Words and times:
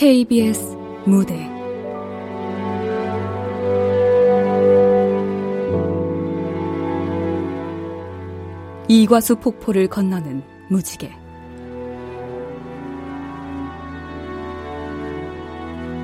KBS 0.00 0.78
무대. 1.04 1.34
이과수 8.88 9.36
폭포를 9.36 9.88
건너는 9.88 10.42
무지개. 10.68 11.10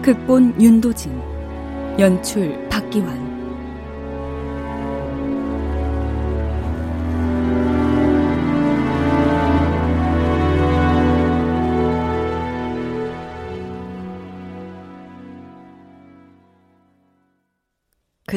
극본 0.03 0.61
윤도진 0.61 1.19
연출 1.99 2.69
박기환 2.69 3.26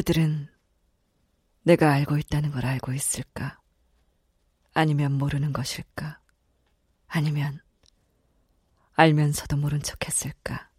그들은 0.00 0.48
내가 1.62 1.92
알고 1.92 2.16
있다는 2.16 2.52
걸 2.52 2.64
알고 2.64 2.94
있을까? 2.94 3.60
아니면 4.72 5.12
모르는 5.12 5.52
것일까? 5.52 6.18
아니면 7.06 7.60
알면서도 8.94 9.58
모른 9.58 9.82
척 9.82 10.06
했을까? 10.06 10.70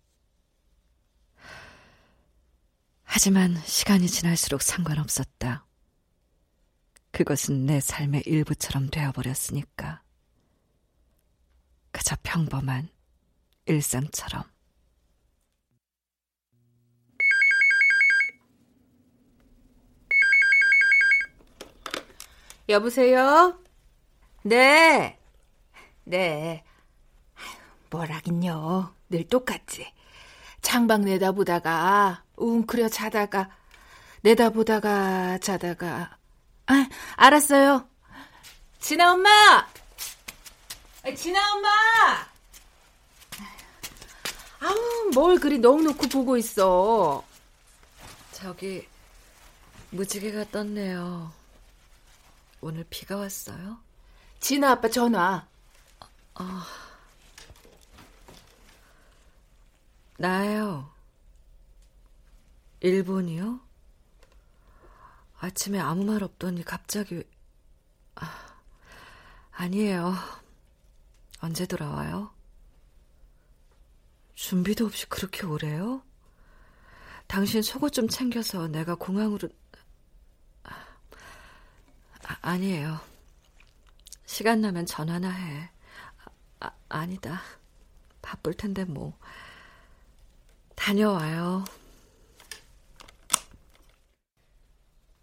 하지만 3.03 3.61
시간이 3.63 4.07
지날수록 4.07 4.63
상관없었다. 4.63 5.67
그것은 7.11 7.67
내 7.67 7.79
삶의 7.79 8.23
일부처럼 8.25 8.89
되어버렸으니까. 8.89 10.01
그저 11.91 12.15
평범한 12.23 12.89
일상처럼. 13.67 14.50
여보세요? 22.71 23.59
네. 24.43 25.19
네. 26.03 26.63
뭘 27.89 28.11
하긴요. 28.11 28.93
늘 29.09 29.27
똑같지. 29.27 29.91
창밖 30.61 31.01
내다보다가 31.01 32.23
웅크려 32.37 32.89
자다가 32.89 33.49
내다보다가 34.21 35.39
자다가 35.39 36.17
아, 36.67 36.87
알았어요. 37.15 37.87
진아 38.79 39.13
엄마! 39.13 39.29
진아 41.15 41.53
엄마! 41.53 41.69
아우, 44.61 45.09
뭘 45.13 45.39
그리 45.39 45.57
넋놓고 45.57 46.07
보고 46.07 46.37
있어. 46.37 47.23
저기 48.31 48.87
무지개가 49.89 50.45
떴네요. 50.51 51.33
오늘 52.61 52.85
비가 52.89 53.17
왔어요? 53.17 53.79
진아 54.39 54.71
아빠 54.71 54.87
전화. 54.87 55.47
아, 56.35 56.67
나예요. 60.17 60.91
일본이요? 62.79 63.59
아침에 65.39 65.79
아무 65.79 66.03
말 66.05 66.21
없더니 66.21 66.63
갑자기 66.63 67.23
아, 68.15 68.55
아니에요. 69.51 70.13
언제 71.41 71.65
돌아와요? 71.65 72.31
준비도 74.35 74.85
없이 74.85 75.07
그렇게 75.09 75.45
오래요? 75.47 76.03
당신 77.25 77.63
속옷 77.63 77.93
좀 77.93 78.07
챙겨서 78.07 78.67
내가 78.67 78.93
공항으로 78.95 79.49
아, 82.31 82.37
아니에요. 82.41 82.97
시간 84.25 84.61
나면 84.61 84.85
전화나 84.85 85.29
해. 85.29 85.69
아, 86.61 86.71
아니다. 86.87 87.41
바쁠 88.21 88.53
텐데 88.53 88.85
뭐. 88.85 89.17
다녀와요. 90.75 91.65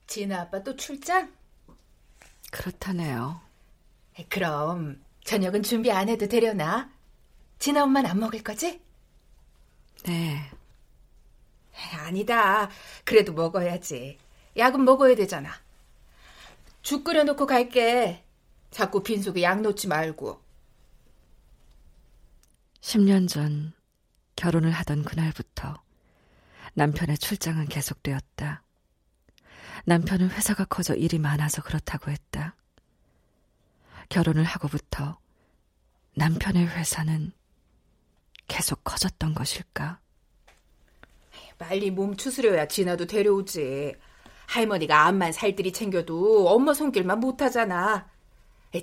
진아 0.07 0.43
아빠 0.43 0.63
또 0.63 0.77
출장? 0.77 1.33
그렇다네요. 2.51 3.41
그럼 4.29 5.03
저녁은 5.25 5.63
준비 5.63 5.91
안 5.91 6.11
해도 6.11 6.29
되려나? 6.29 6.91
진아 7.59 7.85
엄마는 7.85 8.11
안 8.11 8.21
먹을 8.21 8.43
거지? 8.43 8.83
네. 10.05 10.51
아니다. 11.95 12.69
그래도 13.05 13.33
먹어야지. 13.33 14.19
약은 14.57 14.85
먹어야 14.85 15.15
되잖아. 15.15 15.68
죽 16.83 17.05
끓여놓고 17.05 17.47
갈게. 17.47 18.25
자꾸 18.71 19.03
빈속에 19.03 19.43
약 19.43 19.61
놓지 19.61 19.89
말고. 19.89 20.43
10년 22.81 23.29
전 23.29 23.73
결혼을 24.37 24.71
하던 24.71 25.05
그날부터 25.05 25.83
남편의 26.75 27.19
출장은 27.19 27.67
계속되었다. 27.67 28.63
남편은 29.85 30.31
회사가 30.31 30.65
커져 30.65 30.95
일이 30.95 31.19
많아서 31.19 31.63
그렇다고 31.63 32.11
했다. 32.11 32.55
결혼을 34.09 34.45
하고부터 34.45 35.19
남편의 36.15 36.67
회사는 36.67 37.33
계속 38.47 38.83
커졌던 38.85 39.35
것일까? 39.35 40.01
빨리 41.59 41.91
몸 41.91 42.17
추스려야 42.17 42.69
진아도 42.69 43.07
데려오지. 43.07 43.95
할머니가 44.49 45.05
암만 45.05 45.33
살들이 45.33 45.73
챙겨도 45.73 46.49
엄마 46.49 46.73
손길만 46.73 47.21
못하잖아. 47.21 48.09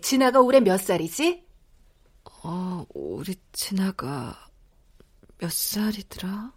진아가 0.02 0.40
올해 0.40 0.60
몇 0.60 0.78
살이지? 0.80 1.44
어, 2.44 2.86
우리 2.94 3.36
진아가 3.52 4.48
몇 5.40 5.52
살이더라? 5.52 6.54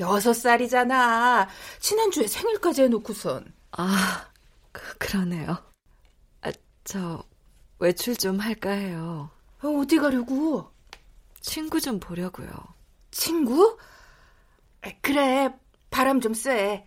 여섯 0.00 0.32
살이잖아. 0.34 1.48
지난주에 1.78 2.26
생일까지 2.26 2.82
해놓고선. 2.82 3.52
아, 3.72 4.28
그, 4.72 4.98
그러네요. 4.98 5.56
아, 6.42 6.50
저 6.82 7.22
외출 7.78 8.16
좀 8.16 8.40
할까 8.40 8.70
해요. 8.70 9.30
어, 9.62 9.68
어디 9.68 9.98
가려고? 9.98 10.68
친구 11.40 11.80
좀 11.80 12.00
보려고요. 12.00 12.50
친구? 13.12 13.78
그래, 15.00 15.54
바람 15.90 16.20
좀 16.20 16.34
쐬. 16.34 16.84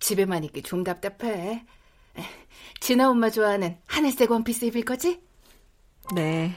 집에만 0.00 0.44
있기 0.44 0.62
좀 0.62 0.84
답답해. 0.84 1.64
진아 2.80 3.10
엄마 3.10 3.30
좋아하는 3.30 3.78
하늘색 3.86 4.30
원피스 4.30 4.66
입을 4.66 4.84
거지? 4.84 5.20
네. 6.14 6.56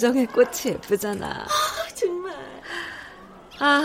교정의 0.00 0.28
꽃이 0.28 0.76
예쁘잖아. 0.76 1.44
아, 1.44 1.94
정말. 1.94 2.34
아, 3.58 3.82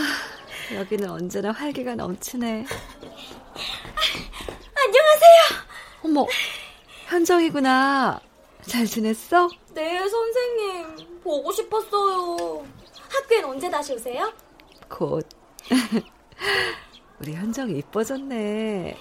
여기는 0.73 1.09
언제나 1.09 1.51
활기가 1.51 1.93
넘치네. 1.95 2.65
안녕하세요. 4.77 5.65
어머, 6.03 6.25
현정이구나. 7.07 8.21
잘 8.61 8.85
지냈어? 8.85 9.49
네, 9.73 9.99
선생님. 10.07 11.19
보고 11.21 11.51
싶었어요. 11.51 12.65
학교엔 13.09 13.43
언제 13.43 13.69
다시 13.69 13.91
오세요? 13.91 14.31
곧. 14.87 15.27
우리 17.19 17.33
현정이 17.33 17.77
이뻐졌네. 17.79 18.97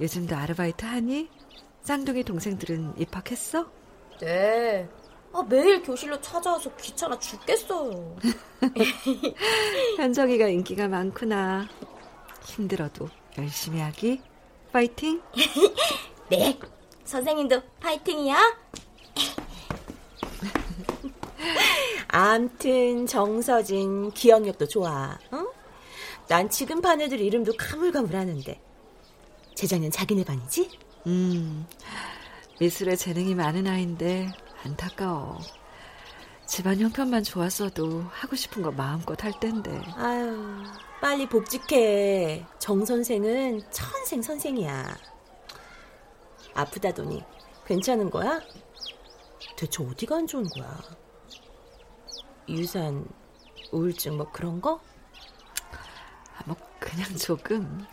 요즘도 0.00 0.34
아르바이트 0.34 0.86
하니? 0.86 1.28
쌍둥이 1.82 2.24
동생들은 2.24 2.94
입학했어? 2.96 3.70
네. 4.22 4.88
아, 5.34 5.42
매일 5.48 5.82
교실로 5.82 6.20
찾아와서 6.20 6.72
귀찮아 6.76 7.18
죽겠어요. 7.18 8.16
현정이가 9.98 10.46
인기가 10.46 10.86
많구나. 10.86 11.66
힘들어도 12.44 13.08
열심히 13.36 13.80
하기. 13.80 14.22
파이팅. 14.72 15.20
네. 16.30 16.56
선생님도 17.04 17.60
파이팅이야. 17.80 18.36
암튼 22.08 23.08
정서진 23.08 24.12
기억력도 24.12 24.68
좋아. 24.68 25.18
응? 25.32 25.48
난 26.28 26.48
지금 26.48 26.80
반 26.80 27.00
애들 27.00 27.20
이름도 27.20 27.54
가물가물하는데. 27.58 28.60
재작년 29.56 29.90
자기네 29.90 30.24
반이지? 30.24 30.70
음, 31.08 31.66
미술에 32.60 32.94
재능이 32.94 33.34
많은 33.34 33.66
아이인데 33.66 34.30
안타까워. 34.64 35.38
집안 36.46 36.78
형편만 36.78 37.22
좋았어도 37.22 38.02
하고 38.10 38.36
싶은 38.36 38.62
거 38.62 38.70
마음껏 38.70 39.22
할 39.22 39.32
텐데. 39.40 39.82
아유, 39.96 40.62
빨리 41.00 41.28
복직해. 41.28 42.44
정 42.58 42.84
선생은 42.84 43.62
천생 43.70 44.22
선생이야. 44.22 44.96
아프다더니 46.54 47.22
괜찮은 47.66 48.10
거야? 48.10 48.40
대체 49.56 49.82
어디가 49.82 50.16
안 50.16 50.26
좋은 50.26 50.44
거야? 50.50 50.80
유산, 52.48 53.06
우울증 53.72 54.16
뭐 54.16 54.30
그런 54.30 54.60
거? 54.60 54.80
아, 56.36 56.42
뭐 56.46 56.56
그냥 56.78 57.14
조금. 57.16 57.86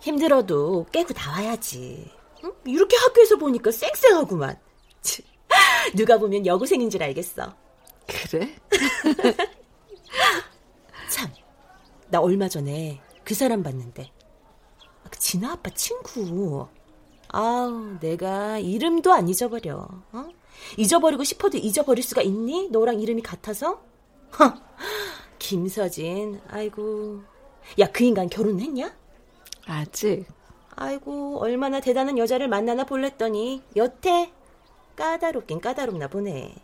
힘들어도 0.00 0.86
깨고 0.92 1.12
나와야지. 1.14 2.12
응? 2.44 2.52
이렇게 2.64 2.96
학교에서 2.96 3.36
보니까 3.36 3.70
쌩쌩하구만. 3.72 4.58
누가 5.94 6.18
보면 6.18 6.46
여고생인 6.46 6.90
줄 6.90 7.02
알겠어. 7.02 7.54
그래? 8.06 8.54
참, 11.08 11.32
나 12.08 12.20
얼마 12.20 12.48
전에 12.48 13.00
그 13.24 13.34
사람 13.34 13.62
봤는데. 13.62 14.10
그 15.10 15.18
진아 15.18 15.52
아빠 15.52 15.70
친구. 15.70 16.66
아우, 17.28 17.98
내가 18.00 18.58
이름도 18.58 19.12
안 19.12 19.28
잊어버려. 19.28 19.88
어? 20.12 20.28
잊어버리고 20.76 21.24
싶어도 21.24 21.58
잊어버릴 21.58 22.02
수가 22.02 22.22
있니? 22.22 22.68
너랑 22.70 23.00
이름이 23.00 23.22
같아서? 23.22 23.82
허, 24.38 24.54
김서진, 25.38 26.40
아이고. 26.48 27.22
야, 27.78 27.90
그 27.92 28.04
인간 28.04 28.28
결혼했냐? 28.28 28.94
아직. 29.66 30.26
아이고, 30.76 31.38
얼마나 31.40 31.80
대단한 31.80 32.18
여자를 32.18 32.48
만나나 32.48 32.84
볼랬더니, 32.84 33.62
여태 33.76 34.32
까다롭긴 34.96 35.60
까다롭나 35.60 36.08
보네. 36.08 36.54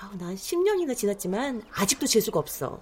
아우, 0.00 0.16
난 0.18 0.34
10년이나 0.34 0.96
지났지만, 0.96 1.62
아직도 1.72 2.06
재수가 2.06 2.38
없어. 2.38 2.80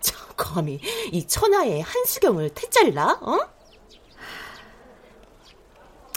참, 0.00 0.28
감히, 0.36 0.80
이 1.12 1.26
천하의 1.26 1.82
한수경을 1.82 2.50
태잘라, 2.54 3.18
어? 3.20 3.38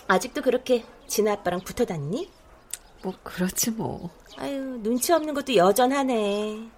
아직도 0.08 0.42
그렇게 0.42 0.86
진아 1.08 1.34
아빠랑 1.34 1.62
붙어 1.62 1.86
다니니? 1.86 2.32
뭐, 3.04 3.14
그렇지 3.24 3.72
뭐. 3.72 4.10
아유, 4.38 4.80
눈치 4.82 5.12
없는 5.12 5.34
것도 5.34 5.56
여전하네. 5.56 6.70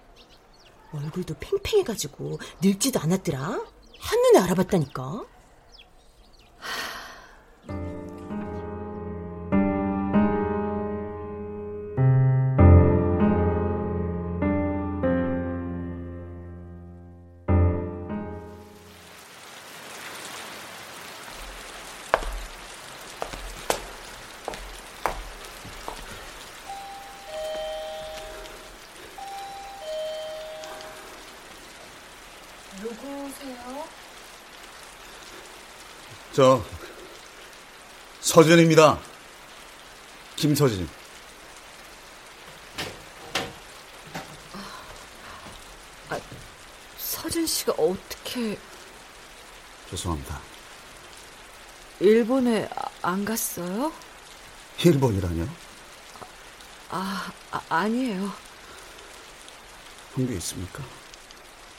얼굴도 0.92 1.34
팽팽해가지고 1.38 2.38
늙지도 2.62 3.00
않았더라. 3.00 3.64
한눈에 3.98 4.38
알아봤다니까. 4.44 5.24
저 36.36 36.62
서준입니다. 38.20 39.00
김서진. 40.36 40.86
아, 46.10 46.20
서진 46.98 47.46
씨가 47.46 47.72
어떻게 47.78 48.58
죄송합니다. 49.88 50.38
일본에 52.00 52.68
안 53.00 53.24
갔어요? 53.24 53.90
일본이라뇨? 54.84 55.48
아, 56.90 57.32
아 57.50 57.62
아니에요. 57.70 58.30
한게 60.14 60.34
있습니까? 60.34 60.84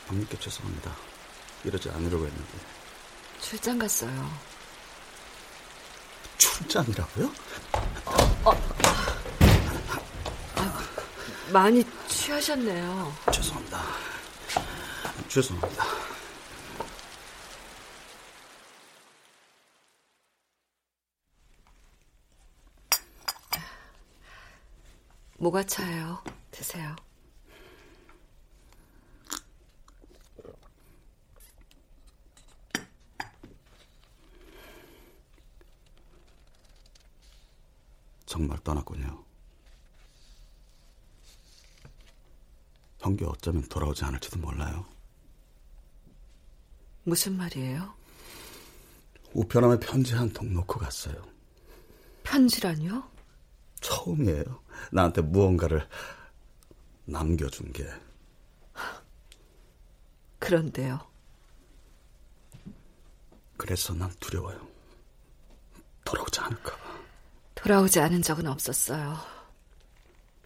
형님께 0.07 0.39
죄송합니다. 0.39 0.95
이러지 1.63 1.91
않으려고 1.91 2.25
했는데. 2.25 2.76
출장 3.41 3.77
갔어요. 3.79 4.29
출장이라고요? 6.37 7.31
어, 8.05 8.49
어. 8.49 8.51
아, 10.55 10.83
많이 11.51 11.83
취하셨네요. 12.07 13.13
죄송합니다. 13.31 13.83
죄송합니다. 15.29 15.83
뭐가 25.39 25.63
차요? 25.63 26.21
드세요. 26.51 26.95
정말 38.37 38.59
떠났군요. 38.63 39.23
형규 42.99 43.25
어쩌면 43.25 43.67
돌아오지 43.67 44.05
않을지도 44.05 44.37
몰라요. 44.37 44.85
무슨 47.03 47.35
말이에요? 47.35 47.95
우편함에 49.33 49.79
편지 49.79 50.13
한 50.13 50.31
통 50.33 50.53
놓고 50.53 50.79
갔어요. 50.79 51.15
편지라뇨? 52.23 53.09
처음이에요. 53.81 54.43
나한테 54.91 55.21
무언가를 55.21 55.89
남겨준 57.05 57.73
게. 57.73 57.87
그런데요. 60.37 60.99
그래서 63.57 63.95
난 63.95 64.11
두려워요. 64.19 64.67
돌아오지 66.05 66.39
않을까봐. 66.39 66.86
돌아오지 67.57 67.99
않은 67.99 68.21
적은 68.21 68.47
없었어요. 68.47 69.17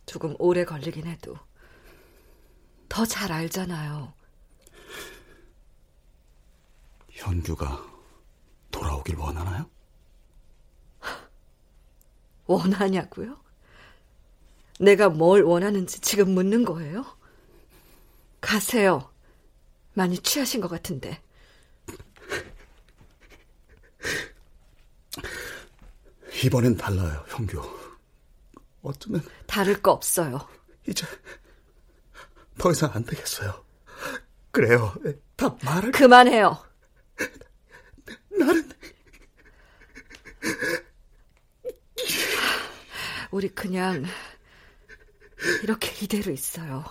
조금 0.06 0.36
오래 0.39 0.63
걸리긴 0.65 1.08
해도. 1.08 1.36
더 2.89 3.06
잘 3.06 3.32
알잖아요. 3.32 4.13
현규가 7.10 7.86
돌아오길 8.72 9.15
원하나요? 9.18 9.70
원하냐고요? 12.48 13.39
내가 14.80 15.10
뭘 15.10 15.44
원하는지 15.44 16.00
지금 16.00 16.32
묻는 16.32 16.65
거예요? 16.65 17.06
가세요. 18.39 19.10
많이 19.94 20.18
취하신 20.18 20.60
것 20.62 20.68
같은데. 20.70 21.22
이번엔 26.43 26.77
달라요, 26.77 27.24
형규. 27.27 27.62
어쩌면 28.81 29.21
다를 29.45 29.81
거 29.81 29.91
없어요. 29.91 30.48
이제 30.88 31.05
더 32.57 32.71
이상 32.71 32.91
안 32.93 33.03
되겠어요. 33.03 33.63
그래요. 34.51 34.93
다 35.36 35.55
말을 35.63 35.91
그만해요. 35.91 36.57
나는 38.29 38.69
우리 43.29 43.48
그냥 43.50 44.03
이렇게 45.63 45.91
이대로 46.03 46.31
있어요. 46.31 46.83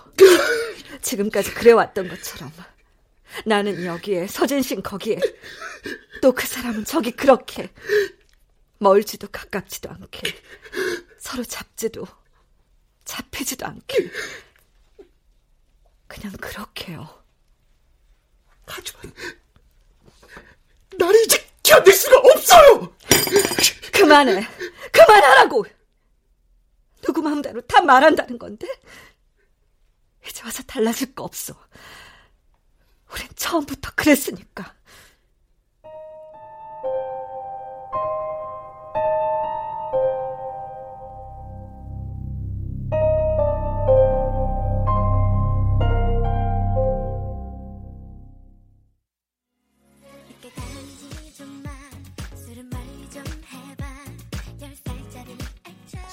지금까지 1.02 1.52
그래왔던 1.54 2.08
것처럼. 2.08 2.52
나는 3.46 3.84
여기에, 3.84 4.26
서진신 4.26 4.82
거기에, 4.82 5.18
또 6.20 6.32
그 6.32 6.46
사람은 6.46 6.84
저기 6.84 7.12
그렇게. 7.12 7.72
멀지도 8.80 9.28
가깝지도 9.28 9.90
않게 9.90 10.20
서로 11.18 11.44
잡지도 11.44 12.06
잡히지도 13.04 13.66
않게 13.66 14.10
그냥 16.08 16.32
그렇게요. 16.32 17.22
하지만 18.66 19.12
난 20.98 21.14
이제 21.24 21.46
견딜 21.62 21.92
수가 21.92 22.18
없어요. 22.18 22.96
그만해. 23.92 24.46
그만하라고. 24.92 25.66
누구 27.02 27.22
마음대로 27.22 27.60
다 27.62 27.80
말한다는 27.82 28.38
건데 28.38 28.66
이제 30.26 30.42
와서 30.42 30.62
달라질 30.62 31.14
거 31.14 31.22
없어. 31.24 31.54
우린 33.12 33.28
처음부터 33.36 33.92
그랬으니까. 33.94 34.74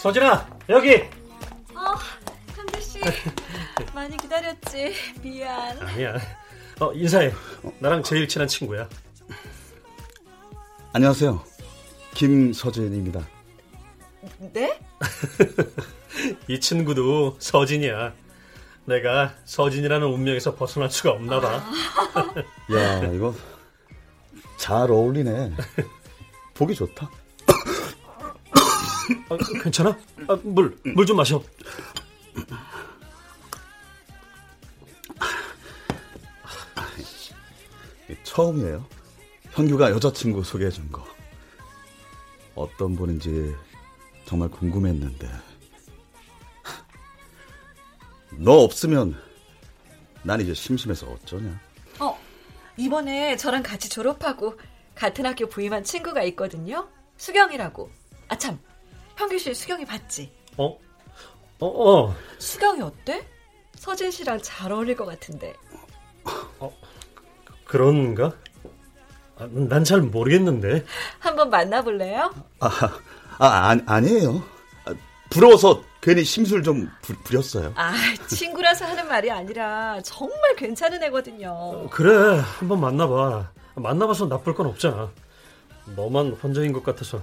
서진아 0.08 0.48
여기. 0.70 0.96
어, 1.76 1.94
현주 2.56 2.80
씨 2.80 3.02
많이 3.94 4.16
기다렸지. 4.16 4.94
미안. 5.22 5.78
아니야. 5.82 6.16
어 6.80 6.94
인사해. 6.94 7.34
나랑 7.80 8.04
제일 8.04 8.26
친한 8.26 8.48
친구야. 8.48 8.88
안녕하세요. 10.94 11.44
김서진입니다. 12.14 13.28
네? 14.54 14.80
이 16.48 16.58
친구도 16.58 17.36
서진이야. 17.40 18.14
내가 18.86 19.34
서진이라는 19.44 20.08
운명에서 20.08 20.56
벗어날 20.56 20.90
수가 20.90 21.12
없나 21.12 21.42
봐. 21.42 21.66
야, 22.74 23.04
이거 23.12 23.36
잘 24.56 24.90
어울리네. 24.90 25.52
보기 26.56 26.76
좋다. 26.76 27.12
아, 29.30 29.38
괜찮아? 29.64 29.98
아, 30.28 30.38
물, 30.44 30.78
물 30.84 31.06
좀 31.06 31.18
마셔. 31.18 31.42
처음이에요. 38.24 38.86
현규가 39.52 39.92
여자친구 39.92 40.44
소개해준 40.44 40.92
거. 40.92 41.04
어떤 42.56 42.96
분인지 42.96 43.56
정말 44.26 44.50
궁금했는데. 44.50 45.30
너 48.40 48.52
없으면 48.64 49.20
난 50.24 50.40
이제 50.42 50.54
심심해서 50.54 51.08
어쩌냐. 51.08 51.60
어, 52.00 52.18
이번에 52.78 53.36
저랑 53.36 53.64
같이 53.64 53.90
졸업하고 53.90 54.60
같은 54.96 55.26
학교 55.26 55.48
부임한 55.48 55.84
친구가 55.84 56.24
있거든요. 56.24 56.88
수경이라고. 57.18 57.90
아, 58.28 58.38
참. 58.38 58.60
현규 59.18 59.38
씨 59.40 59.54
수경이 59.54 59.84
봤지? 59.86 60.32
어? 60.58 60.78
어, 61.60 61.66
어. 61.66 62.16
수경이 62.38 62.82
어때? 62.82 63.28
서진 63.76 64.12
씨랑 64.12 64.40
잘 64.42 64.72
어울릴 64.72 64.96
것 64.96 65.06
같은데. 65.06 65.54
그런가? 67.66 68.34
아, 69.38 69.48
난잘 69.52 70.02
모르겠는데. 70.02 70.86
한번 71.20 71.50
만나볼래요? 71.50 72.34
아, 72.60 72.70
아, 73.40 73.70
아니, 73.70 73.82
아니에요. 73.86 74.44
아, 74.86 74.94
부러워서 75.30 75.84
괜히 76.02 76.24
심술 76.24 76.64
좀 76.64 76.90
부, 77.02 77.14
부렸어요. 77.24 77.74
아, 77.76 77.94
친구라서 78.28 78.86
하는 78.86 79.08
말이 79.08 79.30
아니라 79.32 80.00
정말 80.04 80.56
괜찮은 80.56 81.02
애거든요. 81.04 81.88
그래, 81.90 82.40
한번 82.60 82.80
만나봐. 82.82 83.52
만나봐서 83.76 84.28
나쁠 84.28 84.54
건 84.56 84.68
없잖아. 84.68 85.12
너만 85.96 86.32
혼자인 86.42 86.72
것 86.74 86.84
같아서 86.84 87.22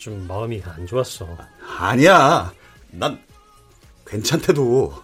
좀 0.00 0.26
마음이 0.26 0.62
안 0.64 0.86
좋았어. 0.86 1.28
아니야. 1.78 2.50
난 2.90 3.22
괜찮대도. 4.06 4.94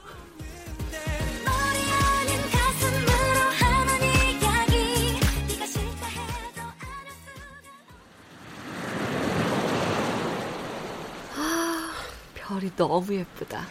별이 12.34 12.70
너무 12.74 13.14
예쁘다. 13.14 13.66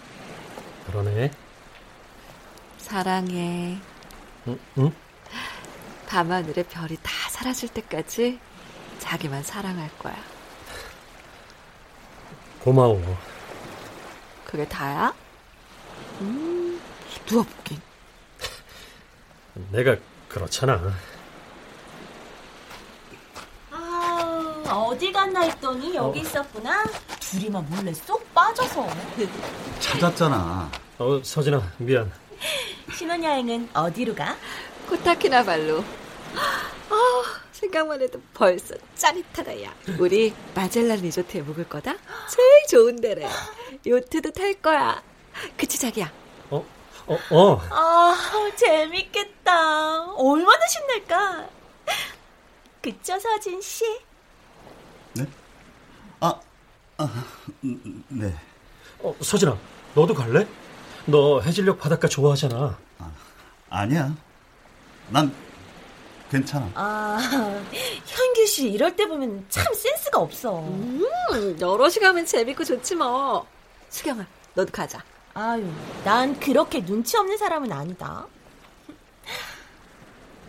그러네. 0.85 1.31
사랑해. 2.77 3.79
응? 4.47 4.59
응? 4.77 4.91
밤하늘의 6.07 6.65
별이 6.65 6.95
다 7.01 7.11
사라질 7.31 7.69
때까지 7.69 8.39
자기만 8.99 9.41
사랑할 9.41 9.89
거야. 9.97 10.34
고마워. 12.65 12.99
그게 14.43 14.67
다야? 14.67 15.13
음, 16.19 16.81
누워보긴. 17.29 17.79
내가 19.71 19.95
그렇잖아. 20.27 20.91
아, 23.69 24.63
어디 24.89 25.11
갔나 25.11 25.41
했더니 25.41 25.93
여기 25.93 26.21
있었구나. 26.21 26.83
둘이만 27.19 27.69
몰래 27.69 27.93
쏙 27.93 28.33
빠져서. 28.33 28.87
찾았잖아. 29.79 30.71
어, 30.97 31.21
서진아, 31.23 31.61
미안. 31.77 32.11
신혼여행은 32.97 33.69
어디로 33.75 34.15
가? 34.15 34.35
코타키나발루. 34.89 35.83
아, 37.65 37.67
생각만 37.67 38.01
해도 38.01 38.21
벌써 38.33 38.75
짜릿하다, 38.95 39.63
야. 39.63 39.73
우리 39.99 40.33
마젤란 40.53 40.99
리조트에 40.99 41.41
묵을 41.41 41.67
거다? 41.67 41.95
제일 42.29 42.67
좋은 42.69 42.95
데래. 43.01 43.27
요트도 43.85 44.31
탈 44.31 44.53
거야. 44.61 45.01
그치, 45.57 45.79
자기야? 45.79 46.11
어? 46.51 46.63
어, 47.07 47.17
어. 47.31 47.61
아, 47.71 48.15
재밌겠다. 48.55 50.13
얼마나 50.13 50.59
신날까? 50.67 51.49
그쵸, 52.81 53.19
서진 53.19 53.59
씨? 53.61 53.83
네? 55.13 55.25
아, 56.19 56.39
아, 56.97 57.25
음, 57.63 58.03
네. 58.09 58.35
어, 58.99 59.15
서진아, 59.21 59.57
너도 59.95 60.13
갈래? 60.13 60.47
너 61.07 61.41
해질녘 61.41 61.79
바닷가 61.79 62.07
좋아하잖아. 62.07 62.77
아니야. 63.69 64.15
난 65.09 65.33
괜찮아. 66.35 66.69
아, 66.75 67.17
현규 68.05 68.45
씨 68.45 68.69
이럴 68.69 68.95
때 68.95 69.07
보면 69.07 69.45
참 69.49 69.73
센스가 69.73 70.19
없어. 70.19 70.59
음, 70.59 71.01
여럿이 71.59 71.95
가면 71.95 72.25
재밌고 72.25 72.63
좋지 72.63 72.95
뭐. 72.95 73.45
수경아, 73.89 74.25
너도 74.53 74.71
가자. 74.71 75.01
아유, 75.33 75.65
난 76.03 76.37
그렇게 76.39 76.83
눈치 76.83 77.17
없는 77.17 77.37
사람은 77.37 77.71
아니다. 77.71 78.25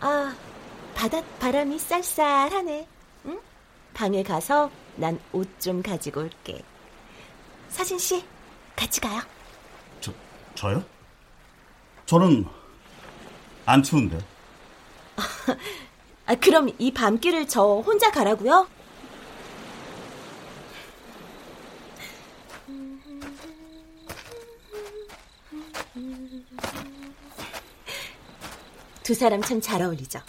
아, 0.00 0.34
바닷 0.94 1.24
바람이 1.38 1.78
쌀쌀하네. 1.78 2.86
응? 3.26 3.40
방에 3.94 4.22
가서 4.22 4.70
난 4.96 5.18
옷 5.32 5.48
좀 5.60 5.82
가지고 5.82 6.22
올게. 6.22 6.62
사진 7.68 7.98
씨, 7.98 8.24
같이 8.74 9.00
가요. 9.00 9.20
저, 10.00 10.12
저요? 10.54 10.82
저는 12.06 12.46
안 13.66 13.82
추운데. 13.82 14.18
아, 16.26 16.34
그럼 16.36 16.70
이 16.78 16.92
밤길을 16.92 17.46
저 17.48 17.62
혼자 17.84 18.10
가라고요? 18.10 18.66
두 29.02 29.14
사람 29.14 29.40
참 29.42 29.60
잘 29.60 29.82
어울리죠? 29.82 30.20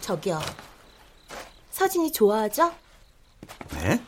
저기요. 0.00 0.40
서진이 1.70 2.12
좋아하죠? 2.12 2.74
네? 3.70 4.02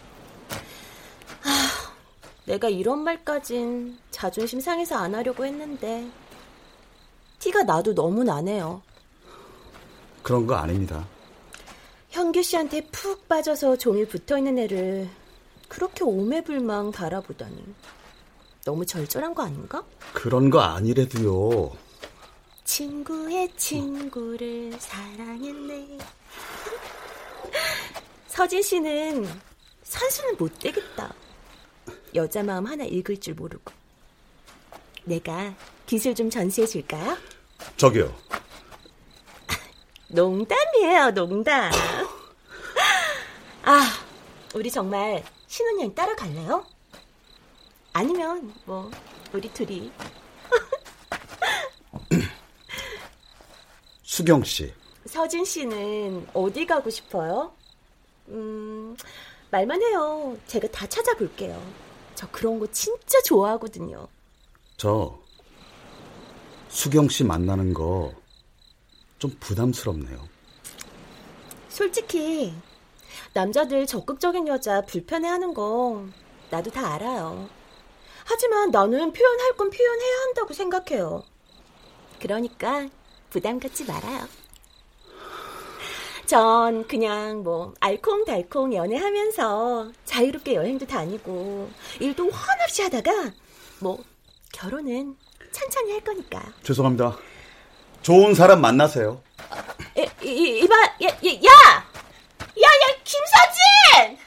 내가 2.44 2.68
이런 2.68 3.04
말까진 3.04 3.98
자존심 4.10 4.60
상해서 4.60 4.96
안 4.96 5.14
하려고 5.14 5.46
했는데 5.46 6.10
티가 7.42 7.64
나도 7.64 7.92
너무 7.92 8.22
나네요. 8.22 8.82
그런 10.22 10.46
거 10.46 10.54
아닙니다. 10.54 11.08
현규 12.10 12.40
씨한테 12.40 12.86
푹 12.92 13.26
빠져서 13.26 13.78
종일 13.78 14.06
붙어 14.06 14.38
있는 14.38 14.58
애를 14.58 15.10
그렇게 15.66 16.04
오매불망 16.04 16.92
바라보다니 16.92 17.64
너무 18.64 18.86
절절한 18.86 19.34
거 19.34 19.42
아닌가? 19.42 19.82
그런 20.12 20.50
거 20.50 20.60
아니래도요. 20.60 21.72
친구의 22.62 23.52
친구를 23.56 24.74
사랑했네. 24.78 25.98
서진 28.28 28.62
씨는 28.62 29.28
선수는 29.82 30.36
못 30.36 30.60
되겠다. 30.60 31.12
여자 32.14 32.44
마음 32.44 32.66
하나 32.66 32.84
읽을 32.84 33.18
줄 33.18 33.34
모르고. 33.34 33.72
내가 35.04 35.52
기술 35.86 36.14
좀 36.14 36.30
전수해 36.30 36.68
줄까요? 36.68 37.31
저기요. 37.76 38.14
농담이에요, 40.08 41.10
농담. 41.12 41.72
아, 43.64 43.80
우리 44.54 44.70
정말 44.70 45.24
신혼여행 45.46 45.94
따로 45.94 46.14
갈래요? 46.16 46.66
아니면 47.92 48.54
뭐 48.64 48.90
우리 49.32 49.48
둘이 49.52 49.90
수경 54.02 54.44
씨. 54.44 54.72
서진 55.06 55.44
씨는 55.44 56.28
어디 56.34 56.66
가고 56.66 56.90
싶어요? 56.90 57.52
음, 58.28 58.96
말만 59.50 59.82
해요. 59.82 60.36
제가 60.46 60.68
다 60.68 60.86
찾아볼게요. 60.86 61.60
저 62.14 62.28
그런 62.30 62.58
거 62.58 62.66
진짜 62.70 63.20
좋아하거든요. 63.22 64.08
저 64.76 65.18
수경 66.72 67.08
씨 67.08 67.22
만나는 67.24 67.74
거 67.74 68.22
좀 69.22 69.30
부담스럽네요. 69.38 70.28
솔직히 71.68 72.52
남자들 73.34 73.86
적극적인 73.86 74.48
여자 74.48 74.80
불편해하는 74.80 75.54
거 75.54 76.06
나도 76.50 76.72
다 76.72 76.94
알아요. 76.94 77.48
하지만 78.24 78.72
나는 78.72 79.12
표현할 79.12 79.52
건 79.56 79.70
표현해야 79.70 80.16
한다고 80.26 80.52
생각해요. 80.54 81.22
그러니까 82.20 82.88
부담 83.30 83.60
갖지 83.60 83.84
말아요. 83.84 84.26
전 86.26 86.84
그냥 86.88 87.44
뭐 87.44 87.74
알콩달콩 87.78 88.74
연애하면서 88.74 89.92
자유롭게 90.04 90.54
여행도 90.54 90.86
다니고 90.86 91.70
일도 92.00 92.28
환없이 92.28 92.82
하다가 92.82 93.32
뭐 93.78 94.02
결혼은 94.52 95.16
천천히 95.52 95.92
할 95.92 96.00
거니까요. 96.02 96.42
죄송합니다. 96.62 97.16
좋은 98.02 98.34
사람 98.34 98.60
만나세요. 98.60 99.22
이, 99.96 100.06
이, 100.22 100.58
이봐, 100.64 100.74
야, 100.74 101.08
야, 101.08 101.32
야! 101.44 101.92
야, 102.60 102.66
야, 102.66 102.96
김서진! 103.04 104.18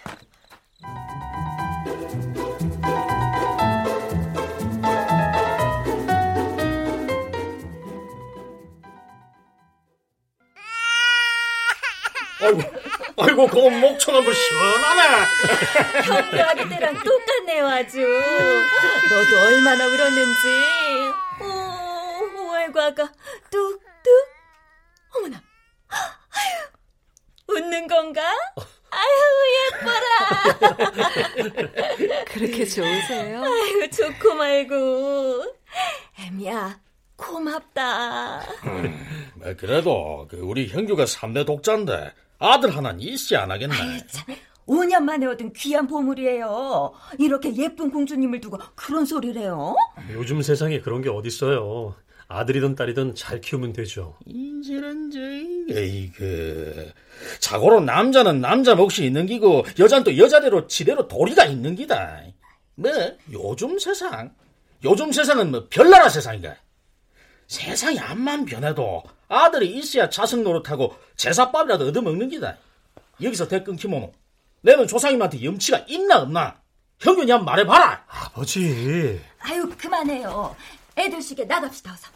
아이고, 12.42 12.62
아이고, 13.18 13.48
그 13.48 13.58
목청 13.58 14.16
한번 14.16 14.34
시원하네. 14.34 15.26
형도 16.04 16.44
아기 16.44 16.70
때랑 16.70 17.02
똑같네요, 17.02 17.68
아주. 17.68 18.00
너도 18.00 19.38
얼마나 19.48 19.86
울었는지. 19.86 20.48
오, 21.42 22.52
아이고, 22.54 22.82
아가 22.82 23.12
뚝뚝. 23.50 23.82
어머나. 25.16 25.42
아유, 25.88 26.68
웃는 27.48 27.88
건가? 27.88 28.22
아유, 28.90 29.20
예뻐라. 29.76 30.06
그렇게 32.26 32.66
좋으세요? 32.66 33.44
아유, 33.44 33.90
좋고 33.90 34.34
말고. 34.34 35.56
애미야, 36.20 36.80
고맙다. 37.16 38.42
뭐 39.36 39.54
그래도 39.58 40.28
그 40.30 40.38
우리 40.38 40.68
형규가 40.68 41.06
3대 41.06 41.46
독자인데 41.46 42.14
아들 42.40 42.76
하나는 42.76 43.00
일시 43.02 43.36
안 43.36 43.52
하겠네. 43.52 43.76
5년 44.68 45.02
만에 45.04 45.26
얻은 45.28 45.54
귀한 45.54 45.88
보물이에요. 45.88 46.92
이렇게 47.20 47.56
예쁜 47.56 47.92
공주님을 47.92 48.42
두고 48.42 48.58
그런 48.74 49.06
소리를 49.06 49.40
해요? 49.40 49.76
요즘 50.14 50.42
세상에 50.42 50.80
그런 50.82 51.02
게 51.02 51.10
어딨어요. 51.10 51.96
아들이든 52.28 52.74
딸이든 52.74 53.14
잘 53.14 53.40
키우면 53.40 53.74
되죠. 53.74 54.18
인지런지 54.26 55.68
에이그 55.70 56.92
자고로 57.40 57.82
남자는 57.82 58.42
남자 58.42 58.74
몫이 58.74 59.06
있는 59.06 59.28
기고 59.28 59.64
여자는 59.78 60.04
또 60.04 60.18
여자대로 60.18 60.66
지대로 60.66 61.08
도리가 61.08 61.46
있는 61.46 61.76
기다. 61.76 62.22
뭐 62.74 62.92
요즘 63.32 63.78
세상 63.78 64.34
요즘 64.84 65.12
세상은 65.12 65.52
뭐 65.52 65.68
별나라 65.70 66.10
세상인가. 66.10 66.56
세상이 67.48 68.00
암만 68.00 68.46
변해도 68.46 69.04
아들이 69.28 69.78
있어야 69.78 70.10
자식 70.10 70.42
노릇하고 70.42 70.96
제사밥이라도 71.16 71.88
얻어먹는 71.88 72.30
기다. 72.30 72.58
여기서 73.22 73.48
대 73.48 73.64
끊기면 73.64 74.12
내는 74.62 74.88
조상님한테 74.88 75.44
염치가 75.44 75.86
있나 75.88 76.20
없나? 76.22 76.60
형균이 77.00 77.30
한번 77.32 77.46
말해봐라. 77.46 78.06
아버지. 78.08 79.22
아유, 79.40 79.70
그만해요. 79.78 80.56
애들 80.98 81.22
시계 81.22 81.44
나갑시다, 81.46 81.94
어서. 81.94 82.08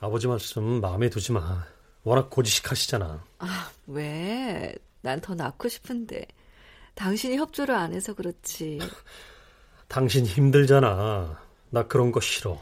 아버지 0.00 0.26
말씀 0.28 0.80
마음에 0.80 1.10
두지 1.10 1.32
마. 1.32 1.64
워낙 2.04 2.30
고지식하시잖아. 2.30 3.24
아, 3.38 3.70
왜? 3.86 4.74
난 5.02 5.20
더 5.20 5.34
낳고 5.34 5.68
싶은데. 5.68 6.26
당신이 6.98 7.36
협조를 7.36 7.76
안 7.76 7.94
해서 7.94 8.12
그렇지. 8.12 8.80
당신 9.86 10.26
힘들잖아. 10.26 11.40
나 11.70 11.86
그런 11.86 12.10
거 12.10 12.18
싫어. 12.18 12.60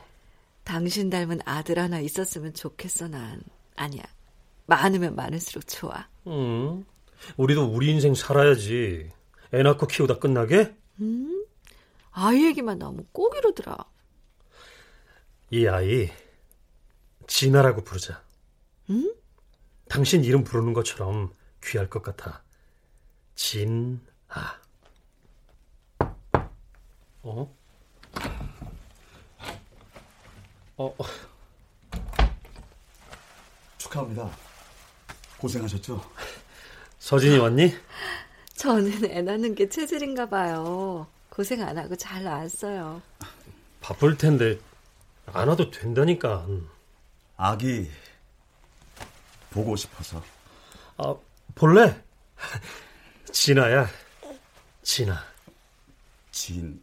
당신 0.63 1.09
닮은 1.09 1.41
아들 1.47 1.79
하나 1.79 2.01
있었으면 2.01 2.53
좋겠어, 2.53 3.09
난. 3.09 3.41
아니야. 3.77 4.03
많으면 4.67 5.15
많을수록 5.17 5.67
좋아. 5.67 6.07
응. 6.27 6.85
우리도 7.39 7.65
우리 7.65 7.91
인생 7.91 8.15
살아야지. 8.15 9.11
애 9.55 9.63
낳고 9.63 9.87
키우다 9.87 10.19
끝나게? 10.19 10.77
음? 11.01 11.47
아이 12.11 12.45
얘기만 12.45 12.77
나오면 12.79 13.07
꼭 13.13 13.35
이러더라. 13.39 13.79
이 15.51 15.67
아이, 15.67 16.11
진아라고 17.27 17.85
부르자. 17.85 18.23
응? 18.91 19.15
당신 19.89 20.25
이름 20.25 20.45
부르는 20.45 20.75
것처럼 20.75 21.33
귀할 21.65 21.89
것 21.89 22.03
같아. 22.03 22.43
진 23.35 24.01
아. 24.37 24.55
어? 27.23 27.57
어, 30.77 30.95
축하합니다. 33.79 34.31
고생하셨죠? 35.39 36.05
서진이 36.99 37.39
왔니? 37.39 37.75
저는 38.57 39.07
애 39.11 39.23
낳는 39.23 39.55
게 39.55 39.69
체질인가 39.69 40.29
봐요. 40.29 41.07
고생 41.31 41.63
안 41.63 41.79
하고 41.79 41.97
잘 41.97 42.23
나왔어요. 42.23 43.01
바쁠 43.81 44.19
텐데 44.19 44.59
안 45.33 45.49
와도 45.49 45.71
된다니까. 45.71 46.47
아기 47.39 47.91
보고 49.51 49.77
싶어서. 49.77 50.23
아, 50.99 51.15
볼래? 51.55 52.03
진아야. 53.33 53.89
진아. 54.87 55.21
진, 56.31 56.81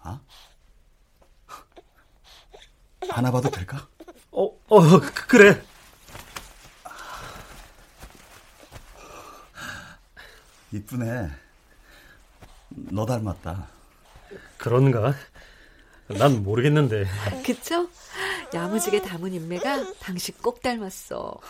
아? 0.00 0.20
안아봐도 3.10 3.50
될까? 3.50 3.88
어, 4.30 4.44
어, 4.68 5.00
그- 5.00 5.26
그래. 5.26 5.60
이쁘네. 10.70 11.30
너 12.68 13.04
닮았다. 13.04 13.66
그런가? 14.56 15.12
난 16.06 16.44
모르겠는데. 16.44 17.06
그쵸? 17.44 17.88
야무지게 18.54 19.02
담은 19.02 19.32
인매가 19.32 19.94
당신 19.98 20.32
꼭 20.40 20.62
닮았어. 20.62 21.40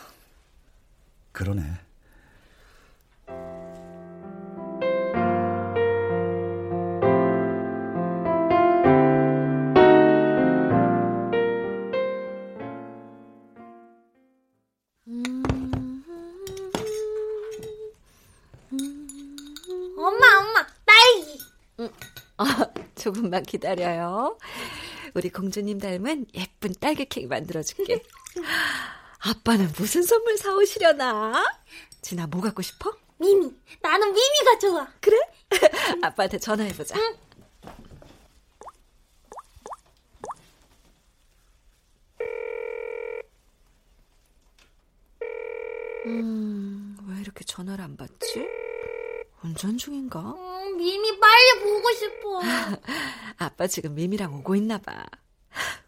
그러네. 1.33 1.63
조금만 23.07 23.45
기다려요. 23.45 24.37
우리 25.15 25.31
공주님 25.31 25.79
닮은 25.79 26.27
예쁜 26.35 26.73
딸기 26.81 27.05
케이크 27.05 27.29
만들어줄게. 27.29 28.03
아빠는 29.21 29.73
무슨 29.79 30.03
선물 30.03 30.37
사오시려나? 30.37 31.41
진아, 32.03 32.27
뭐 32.27 32.41
갖고 32.41 32.63
싶어? 32.63 32.93
미미. 33.19 33.55
나는 33.81 34.09
미미가 34.13 34.59
좋아. 34.59 34.89
그래? 35.01 35.17
아빠한테 36.03 36.39
전화해보자. 36.39 36.97
음, 46.07 46.97
왜 47.09 47.21
이렇게 47.21 47.45
전화를 47.45 47.85
안 47.85 47.97
받지? 47.97 48.66
운전 49.47 49.79
중인가? 49.79 50.19
음, 50.21 50.77
미미 50.77 51.19
빨리 51.21 51.61
보고 51.63 51.93
싶어. 51.93 52.41
아빠 53.39 53.67
지금 53.69 53.95
미미랑 53.95 54.35
오고 54.35 54.57
있나 54.57 54.79
봐. 54.79 55.05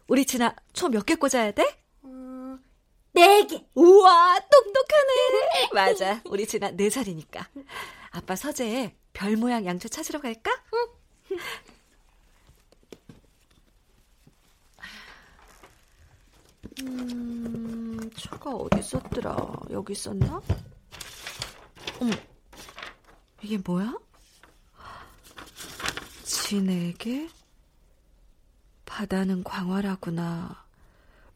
우리 0.07 0.25
진아 0.25 0.55
총 0.73 0.91
몇 0.93 1.05
개 1.05 1.15
꽂아야 1.15 1.51
돼? 1.51 1.77
음, 2.05 2.63
네 3.11 3.45
개. 3.45 3.65
우와 3.75 4.39
똑똑하네. 4.39 5.69
맞아. 5.75 6.21
우리 6.25 6.47
진아 6.47 6.71
네 6.71 6.89
살이니까. 6.89 7.47
아빠 8.11 8.35
서재에 8.37 8.95
별 9.11 9.35
모양 9.35 9.65
양초 9.65 9.89
찾으러 9.89 10.21
갈까? 10.21 10.51
응. 10.73 11.37
음, 16.81 18.09
초가 18.15 18.51
어디 18.51 18.79
있었더라? 18.79 19.35
여기 19.71 19.93
있었나? 19.93 20.41
어머, 21.99 22.11
이게 23.49 23.57
뭐야? 23.65 23.97
진에게? 26.23 27.27
바다는 28.85 29.43
광활하구나. 29.43 30.67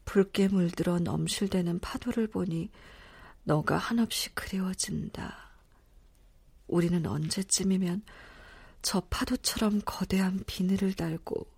붉게 0.04 0.46
물들어 0.46 1.00
넘실대는 1.00 1.80
파도를 1.80 2.28
보니 2.28 2.70
너가 3.42 3.78
한없이 3.78 4.32
그리워진다. 4.32 5.50
우리는 6.68 7.04
언제쯤이면 7.04 8.04
저 8.80 9.00
파도처럼 9.10 9.80
거대한 9.84 10.44
비늘을 10.46 10.94
달고 10.94 11.48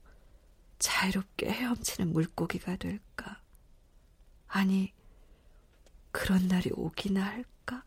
자유롭게 0.79 1.51
헤엄치는 1.51 2.15
물고기가 2.15 2.77
될까? 2.77 3.43
아니, 4.49 4.95
그런 6.13 6.49
날이 6.49 6.71
오기나 6.73 7.23
할까? 7.23 7.85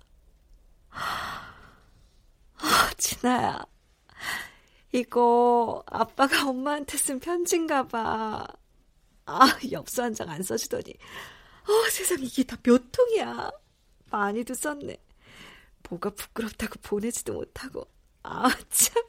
아, 2.99 3.01
진아야. 3.01 3.65
이거 4.91 5.81
아빠가 5.87 6.49
엄마한테 6.49 6.97
쓴 6.97 7.19
편지인가 7.19 7.87
봐. 7.87 8.45
아, 9.25 9.57
엽서 9.71 10.03
한 10.03 10.13
장 10.13 10.29
안 10.29 10.43
써주더니. 10.43 10.93
어, 11.69 11.89
세상 11.89 12.17
이게 12.21 12.43
다 12.43 12.57
몇 12.61 12.91
통이야. 12.91 13.51
많이도 14.11 14.53
썼네. 14.53 14.97
뭐가 15.89 16.09
부끄럽다고 16.09 16.75
보내지도 16.81 17.33
못하고. 17.33 17.87
아, 18.23 18.49
참. 18.69 19.03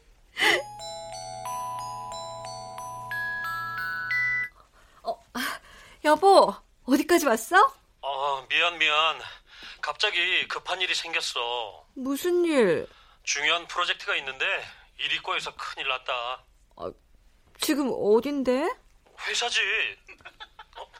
어, 5.03 5.19
아, 5.33 5.41
여보, 6.05 6.55
어디까지 6.85 7.27
왔어? 7.27 7.57
아, 8.03 8.47
미안, 8.49 8.79
미안. 8.79 9.19
갑자기 9.81 10.47
급한 10.47 10.81
일이 10.81 10.95
생겼어. 10.95 11.87
무슨 11.95 12.45
일? 12.45 12.87
중요한 13.31 13.65
프로젝트가 13.69 14.17
있는데 14.17 14.45
일이 14.99 15.21
꼬여서 15.21 15.55
큰일 15.55 15.87
났다. 15.87 16.45
아, 16.75 16.93
지금 17.61 17.89
어딘데? 17.93 18.69
회사지. 19.21 19.61
어, 20.77 20.91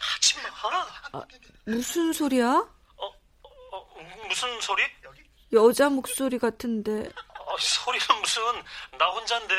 하지 0.00 0.36
마. 0.40 1.18
아, 1.18 1.26
무슨 1.64 2.12
소리야? 2.12 2.46
어, 2.46 3.06
어, 3.42 4.00
무슨 4.28 4.60
소리? 4.60 4.84
여자 5.52 5.88
목소리 5.90 6.38
같은데. 6.38 7.10
어, 7.40 7.58
소리는 7.58 8.06
무슨 8.20 8.42
나 8.96 9.10
혼잔데. 9.10 9.54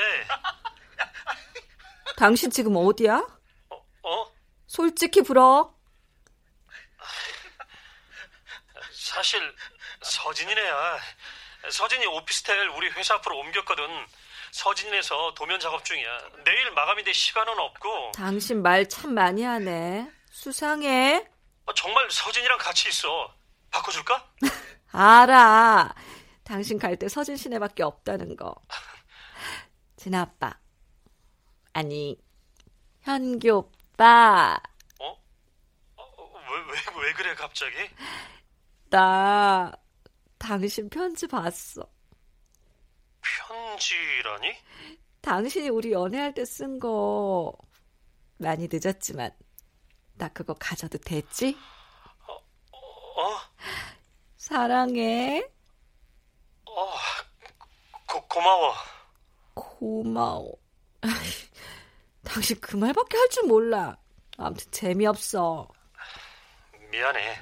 당신 2.16 2.50
지금 2.50 2.78
어디야? 2.78 3.18
어? 3.70 3.86
어? 4.04 4.34
솔직히 4.68 5.22
불어. 5.22 5.76
사실 8.94 9.42
서진이네야. 10.02 11.00
서진이 11.70 12.06
오피스텔 12.06 12.70
우리 12.70 12.90
회사 12.92 13.16
앞으로 13.16 13.38
옮겼거든. 13.40 13.84
서진에서 14.52 15.34
도면 15.36 15.60
작업 15.60 15.84
중이야. 15.84 16.20
내일 16.46 16.72
마감인데 16.72 17.12
시간은 17.14 17.58
없고. 17.60 18.12
당신 18.16 18.62
말 18.62 18.88
참 18.88 19.14
많이 19.14 19.44
하네. 19.44 20.10
수상해. 20.32 21.28
어, 21.66 21.74
정말 21.74 22.10
서진이랑 22.10 22.58
같이 22.58 22.88
있어. 22.90 23.34
바꿔줄까? 23.72 24.32
알아. 24.92 25.94
당신 26.44 26.80
갈 26.80 26.96
때 26.98 27.10
서진 27.10 27.36
씨네밖에 27.36 27.84
없다는 27.84 28.36
거. 28.38 28.56
진아 29.98 30.22
아빠. 30.22 30.54
아니, 31.74 32.18
현기 33.02 33.50
오빠. 33.50 34.58
어? 35.02 35.24
어 35.98 36.34
왜, 36.50 36.60
왜, 36.72 37.04
왜 37.08 37.14
그래, 37.14 37.36
갑자기? 37.36 37.76
나 38.90 39.72
당신 40.38 40.90
편지 40.90 41.28
봤어. 41.28 41.88
편지라니? 43.22 44.56
당신이 45.22 45.70
우리 45.70 45.92
연애할 45.92 46.34
때 46.34 46.44
쓴 46.46 46.80
거 46.80 47.54
많이 48.38 48.68
늦었지만 48.72 49.32
나 50.16 50.28
그거 50.30 50.54
가져도 50.54 50.98
되지? 51.00 51.58
어? 52.28 52.34
어? 52.34 53.40
사랑해. 54.38 55.44
어, 56.66 56.94
고, 58.08 58.28
고마워. 58.28 58.74
고마워. 59.56 60.54
당신 62.24 62.60
그 62.62 62.76
말밖에 62.76 63.18
할 63.18 63.30
줄 63.30 63.44
몰라. 63.48 63.98
아무튼 64.38 64.72
재미없어. 64.72 65.68
미안해. 66.92 67.36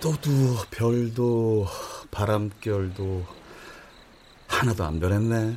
파도도 0.00 0.56
별도 0.70 1.66
바람결도 2.10 3.26
하나도 4.48 4.84
안 4.84 4.98
변했네. 4.98 5.56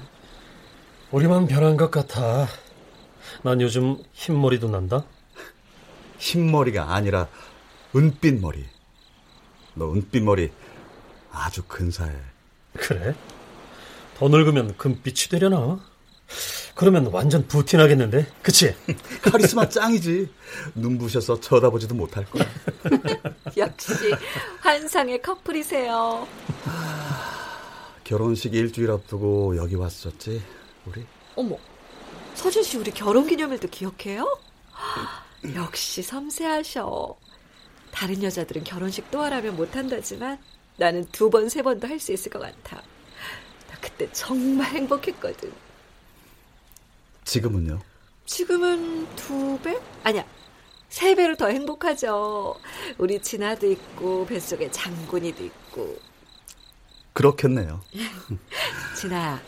우리만 1.12 1.48
변한 1.48 1.78
것 1.78 1.90
같아. 1.90 2.48
난 3.42 3.62
요즘 3.62 4.04
흰머리도 4.12 4.68
난다. 4.70 5.06
흰머리가 6.18 6.94
아니라 6.94 7.30
은빛 7.96 8.42
머리. 8.42 8.66
너 9.76 9.94
은빛 9.94 10.22
머리 10.24 10.52
아주 11.32 11.64
근사해. 11.64 12.14
그래? 12.74 13.16
더 14.18 14.28
늙으면 14.28 14.76
금빛이 14.76 15.30
되려나? 15.30 15.80
그러면 16.76 17.08
완전 17.08 17.48
부티나겠는데? 17.48 18.28
그치? 18.42 18.76
카리스마 19.22 19.68
짱이지. 19.70 20.30
눈부셔서 20.76 21.40
쳐다보지도 21.40 21.94
못할 21.96 22.26
거야. 22.26 22.46
역시 23.58 23.94
환상의 24.60 25.22
커플이세요. 25.22 26.28
결혼식 28.04 28.54
일주일 28.54 28.92
앞두고 28.92 29.56
여기 29.58 29.76
왔었지, 29.76 30.42
우리? 30.86 31.06
어머, 31.36 31.58
서준 32.36 32.64
씨 32.64 32.78
우리 32.78 32.92
결혼 32.92 33.28
기념일도 33.28 33.70
기억해요? 33.70 34.38
역시 35.56 36.02
섬세하셔. 36.02 37.16
다른 37.92 38.24
여자들은 38.24 38.64
결혼식 38.64 39.10
또 39.12 39.22
하라면 39.22 39.56
못한다지만 39.56 40.40
나는 40.78 41.06
두 41.12 41.30
번, 41.30 41.48
세 41.50 41.62
번도 41.62 41.88
할 41.88 42.00
수 42.00 42.12
있을 42.12 42.32
것 42.32 42.40
같아. 42.40 42.78
나 43.70 43.76
그때 43.80 44.10
정말 44.12 44.72
행복했거든. 44.72 45.52
지금은요? 47.26 47.80
지금은 48.26 49.08
두 49.16 49.60
배? 49.64 49.80
아니야. 50.04 50.26
세 50.90 51.16
배로 51.16 51.36
더 51.36 51.48
행복하죠. 51.48 52.56
우리 52.98 53.20
진아도 53.22 53.70
있고 53.72 54.26
뱃속에 54.26 54.70
장군이도 54.72 55.44
있고. 55.44 55.98
그렇겠네요. 57.14 57.82
진아, 59.00 59.42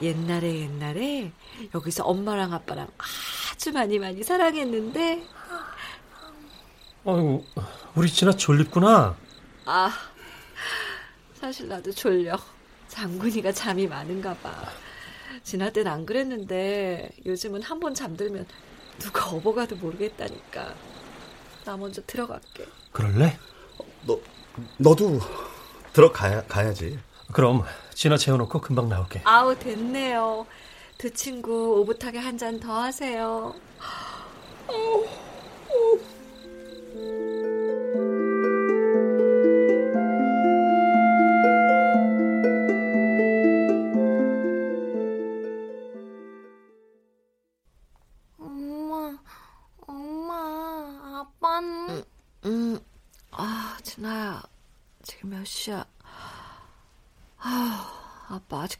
옛날에 0.00 0.60
옛날에 0.60 1.32
여기서 1.74 2.04
엄마랑 2.04 2.52
아빠랑 2.52 2.88
아주 3.52 3.72
많이 3.72 3.98
많이 3.98 4.22
사랑했는데 4.22 5.22
아이고, 7.04 7.44
우리 7.94 8.08
진아 8.10 8.32
졸립구나. 8.32 9.16
아, 9.66 9.92
사실 11.34 11.68
나도 11.68 11.92
졸려. 11.92 12.38
장군이가 12.88 13.52
잠이 13.52 13.86
많은가 13.86 14.34
봐. 14.34 14.70
진아 15.44 15.70
때는 15.70 15.90
안 15.90 16.06
그랬는데 16.06 17.10
요즘은 17.26 17.62
한 17.62 17.80
번 17.80 17.94
잠들면 17.94 18.46
누가 18.98 19.26
업어가도 19.30 19.76
모르겠다니까. 19.76 20.74
나 21.64 21.76
먼저 21.76 22.02
들어갈게. 22.06 22.66
그럴래? 22.92 23.38
너, 24.06 24.18
너도 24.78 25.18
들어가야, 25.92 26.44
가야지. 26.46 26.98
그럼 27.32 27.64
진아 27.94 28.16
재워놓고 28.18 28.60
금방 28.60 28.88
나올게. 28.88 29.20
아우, 29.24 29.56
됐네요. 29.58 30.46
두 30.98 31.10
친구 31.10 31.80
오붓하게 31.80 32.18
한 32.18 32.36
잔 32.38 32.60
더 32.60 32.80
하세요. 32.80 33.54
엄마, 34.68 35.06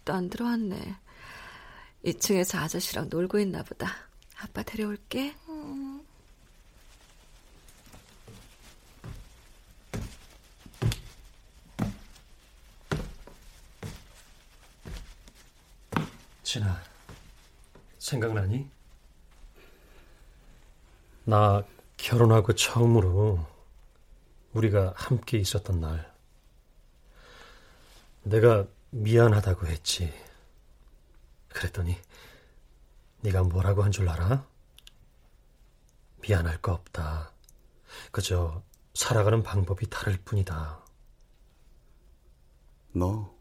아직도 0.02 0.12
안 0.12 0.28
들어왔네. 0.28 0.96
2층에서 2.04 2.58
아저씨랑 2.58 3.08
놀고 3.08 3.38
있나 3.40 3.62
보다. 3.62 3.88
아빠 4.36 4.62
데려올게. 4.62 5.34
음. 5.48 6.04
진아, 16.42 16.82
생각나니? 17.98 18.68
나 21.24 21.64
결혼하고 21.96 22.52
처음으로 22.54 23.46
우리가 24.52 24.92
함께 24.96 25.38
있었던 25.38 25.80
날. 25.80 26.12
내가 28.24 28.66
미안하다고 28.92 29.66
했지. 29.66 30.12
그랬더니 31.48 31.96
네가 33.22 33.42
뭐라고 33.44 33.82
한 33.82 33.90
줄 33.92 34.08
알아? 34.08 34.46
미안할 36.22 36.60
거 36.62 36.72
없다. 36.72 37.32
그저 38.10 38.62
살아가는 38.94 39.42
방법이 39.42 39.88
다를 39.90 40.18
뿐이다. 40.24 40.84
너 42.94 43.32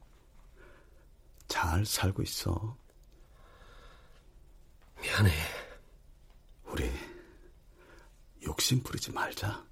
잘 1.47 1.85
살고 1.85 2.21
있어. 2.23 2.77
미안해. 5.01 5.31
우리 6.63 6.89
욕심 8.43 8.81
부리지 8.81 9.11
말자. 9.11 9.65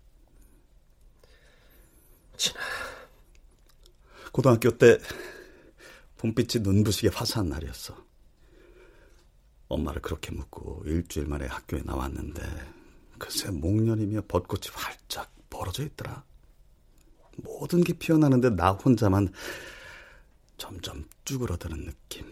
진아. 2.35 2.59
고등학교 4.33 4.77
때 4.77 4.97
봄빛이 6.19 6.61
눈부시게 6.63 7.09
화사한 7.13 7.47
날이었어. 7.47 7.95
엄마를 9.69 10.01
그렇게 10.01 10.31
묻고 10.31 10.83
일주일 10.85 11.27
만에 11.27 11.45
학교에 11.45 11.81
나왔는데 11.83 12.41
글쎄 13.17 13.51
목련이며 13.51 14.23
벚꽃이 14.27 14.63
활짝 14.73 15.31
벌어져 15.49 15.83
있더라. 15.83 16.23
모든 17.37 17.83
게 17.83 17.93
피어나는데 17.93 18.51
나 18.51 18.71
혼자만 18.71 19.31
점점 20.57 21.07
쭈그러드는 21.23 21.85
느낌. 21.85 22.27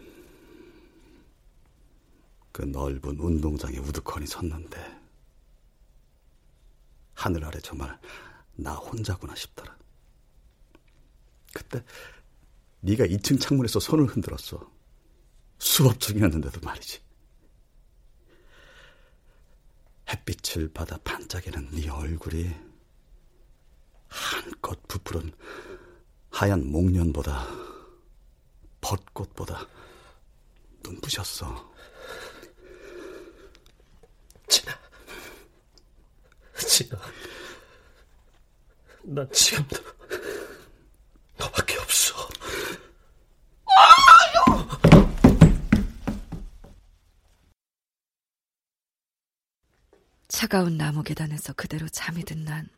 그 2.51 2.63
넓은 2.63 3.17
운동장에 3.19 3.77
우두커니 3.77 4.27
섰는데 4.27 4.99
하늘 7.13 7.45
아래 7.45 7.59
정말 7.61 7.97
나 8.55 8.73
혼자구나 8.73 9.33
싶더라. 9.35 9.77
그때 11.53 11.83
네가 12.81 13.05
2층 13.05 13.39
창문에서 13.39 13.79
손을 13.79 14.05
흔들었어. 14.05 14.71
수업 15.59 15.99
중이었는데도 15.99 16.59
말이지. 16.61 17.01
햇빛을 20.09 20.69
받아 20.73 20.97
반짝이는 20.99 21.71
네 21.71 21.89
얼굴이 21.89 22.53
한껏 24.07 24.87
부풀은 24.87 25.33
하얀 26.29 26.65
목련보다 26.71 27.45
벚꽃보다 28.79 29.67
눈부셨어. 30.83 31.73
진아. 34.47 34.79
진아. 36.57 36.97
난 39.03 39.31
지금도 39.31 39.77
너밖에 41.37 41.77
없어. 41.79 42.15
차가운 50.37 50.77
나무 50.77 51.01
계단에서 51.01 51.53
그대로 51.53 51.89
잠이 51.89 52.23
든 52.23 52.45
난 52.45 52.69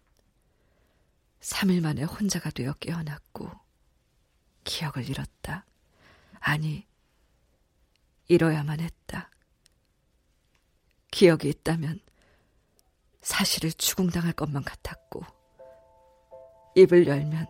3일 1.42 1.82
만에 1.82 2.04
혼자가 2.04 2.52
되어 2.52 2.72
깨어났고 2.72 3.52
기억을 4.64 5.10
잃었다. 5.10 5.66
아니, 6.40 6.88
잃어야만 8.30 8.80
했다. 8.80 9.30
기억이 11.12 11.50
있다면 11.50 12.00
사실을 13.22 13.74
추궁당할 13.74 14.32
것만 14.32 14.64
같았고 14.64 15.26
입을 16.76 17.08
열면 17.08 17.46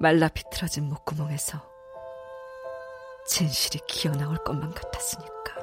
말라 0.00 0.28
비틀어진 0.28 0.88
목구멍에서 0.88 1.62
진실이 3.28 3.80
기어나올 3.86 4.42
것만 4.42 4.72
같았으니까. 4.72 5.59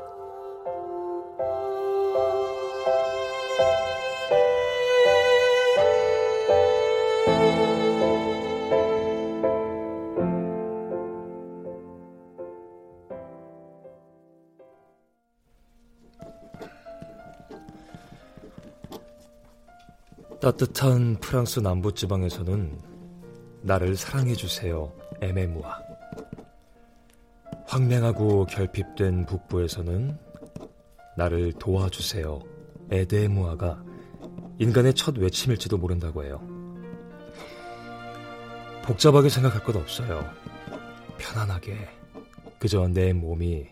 따뜻한 20.42 21.18
프랑스 21.20 21.60
남부 21.60 21.94
지방에서는 21.94 22.80
나를 23.62 23.96
사랑해 23.96 24.34
주세요 24.34 24.94
에메무아 25.22 25.80
황량하고 27.66 28.46
결핍된 28.46 29.26
북부에서는 29.26 30.18
나를 31.18 31.54
도와주세요 31.54 32.58
에데무아가 32.90 33.84
인간의 34.60 34.94
첫 34.94 35.18
외침일지도 35.18 35.78
모른다고 35.78 36.24
해요. 36.24 36.40
복잡하게 38.84 39.30
생각할 39.30 39.64
것 39.64 39.76
없어요. 39.76 40.30
편안하게 41.18 41.90
그저 42.60 42.88
내 42.88 43.14
몸이 43.14 43.68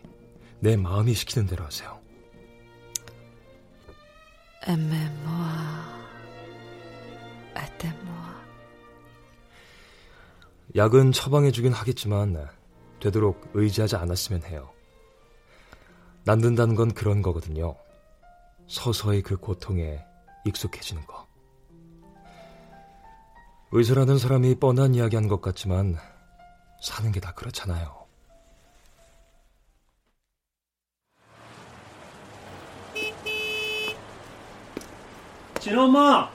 내 0.60 0.76
마음이 0.76 1.14
시키는 1.14 1.46
대로 1.48 1.64
하세요. 1.64 1.98
에메모 4.66 5.45
약은 10.76 11.12
처방해주긴 11.12 11.72
하겠지만 11.72 12.48
되도록 13.00 13.50
의지하지 13.54 13.96
않았으면 13.96 14.42
해요. 14.44 14.70
낫는다는 16.24 16.74
건 16.74 16.92
그런 16.92 17.22
거거든요. 17.22 17.76
서서히 18.66 19.22
그 19.22 19.36
고통에 19.36 20.04
익숙해지는 20.44 21.06
거. 21.06 21.26
의사라는 23.72 24.18
사람이 24.18 24.56
뻔한 24.56 24.94
이야기 24.94 25.16
한 25.16 25.28
것 25.28 25.40
같지만 25.40 25.96
사는 26.82 27.10
게 27.12 27.20
다 27.20 27.32
그렇잖아요. 27.32 28.06
진아 35.60 35.84
엄마! 35.84 36.30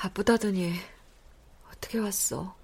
바쁘다더니 0.00 0.72
어떻게 1.70 1.98
왔어? 1.98 2.54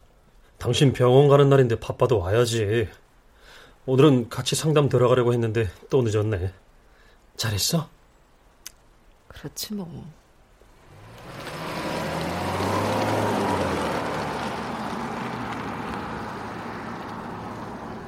당신 0.56 0.94
병원 0.94 1.28
가는 1.28 1.50
날인데 1.50 1.78
바빠도 1.78 2.18
와야지. 2.18 2.88
오늘은 3.84 4.30
같이 4.30 4.56
상담 4.56 4.88
들어가려고 4.88 5.34
했는데 5.34 5.68
또 5.90 6.00
늦었네. 6.00 6.54
잘했어? 7.36 7.90
그렇지 9.28 9.74
뭐. 9.74 10.10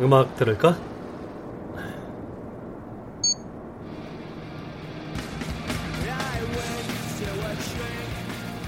음악 0.00 0.36
들을까? 0.36 0.97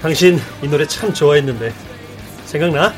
당신 0.01 0.39
이 0.63 0.67
노래 0.67 0.85
참 0.87 1.13
좋아했는데 1.13 1.71
생각나? 2.45 2.91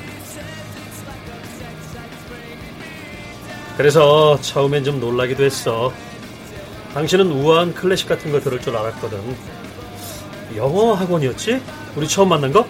그래서 3.76 4.40
처음엔 4.40 4.84
좀 4.84 5.00
놀라기도 5.00 5.44
했어. 5.44 5.92
당신은 6.94 7.32
우아한 7.32 7.74
클래식 7.74 8.08
같은 8.08 8.32
거 8.32 8.40
들을 8.40 8.62
줄 8.62 8.78
알았거든. 8.78 9.20
영어 10.56 10.94
학원이었지? 10.94 11.62
우리 11.96 12.08
처음 12.08 12.30
만난 12.30 12.54
거? 12.54 12.66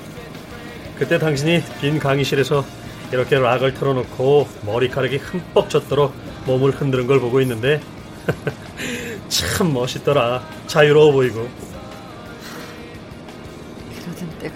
그때 0.98 1.20
당신이 1.20 1.62
빈 1.82 2.00
강의실에서 2.00 2.66
이렇게 3.12 3.38
락을 3.38 3.74
틀어놓고 3.76 4.48
머리카락이 4.66 5.18
흠뻑 5.18 5.70
젖도록 5.70 6.14
몸을 6.46 6.72
흔드는 6.72 7.06
걸 7.06 7.20
보고 7.20 7.40
있는데 7.42 7.82
참 9.30 9.74
멋있더라. 9.74 10.44
자유로워 10.66 11.12
보이고. 11.12 11.73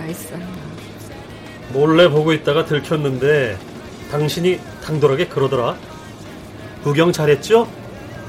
있었나. 0.10 0.46
몰래 1.74 2.10
보고 2.10 2.34
있다가 2.34 2.66
들켰는데 2.66 3.58
당신이 4.12 4.60
당돌하게 4.84 5.28
그러더라. 5.28 5.78
구경 6.84 7.12
잘했죠? 7.12 7.68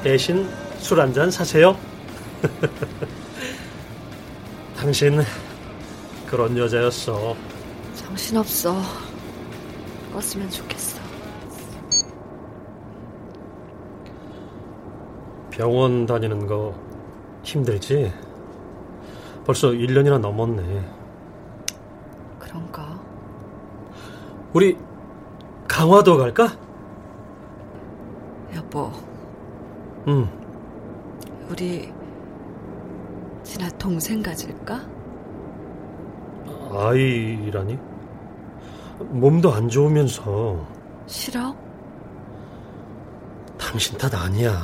대신 0.02 0.48
술 0.78 1.00
한 1.00 1.12
잔 1.12 1.30
사세요. 1.30 1.76
당신 4.76 5.20
그런 6.26 6.56
여자였어. 6.56 7.36
정신없어. 7.94 8.80
껐으면 10.14 10.50
좋겠어. 10.52 10.98
병원 15.50 16.06
다니는 16.06 16.46
거 16.46 16.74
힘들지? 17.42 18.12
벌써 19.44 19.68
1년이나 19.70 20.18
넘었네. 20.18 20.84
그런가? 22.38 23.00
우리 24.58 24.76
강화도 25.68 26.18
갈까? 26.18 26.48
여보, 28.56 28.90
응. 30.08 30.28
우리 31.48 31.92
진아 33.44 33.68
동생 33.78 34.20
가질까? 34.20 34.80
아이라니? 36.72 37.78
몸도 39.10 39.54
안 39.54 39.68
좋으면서 39.68 40.66
싫어? 41.06 41.54
당신 43.56 43.96
탓 43.96 44.12
아니야. 44.12 44.58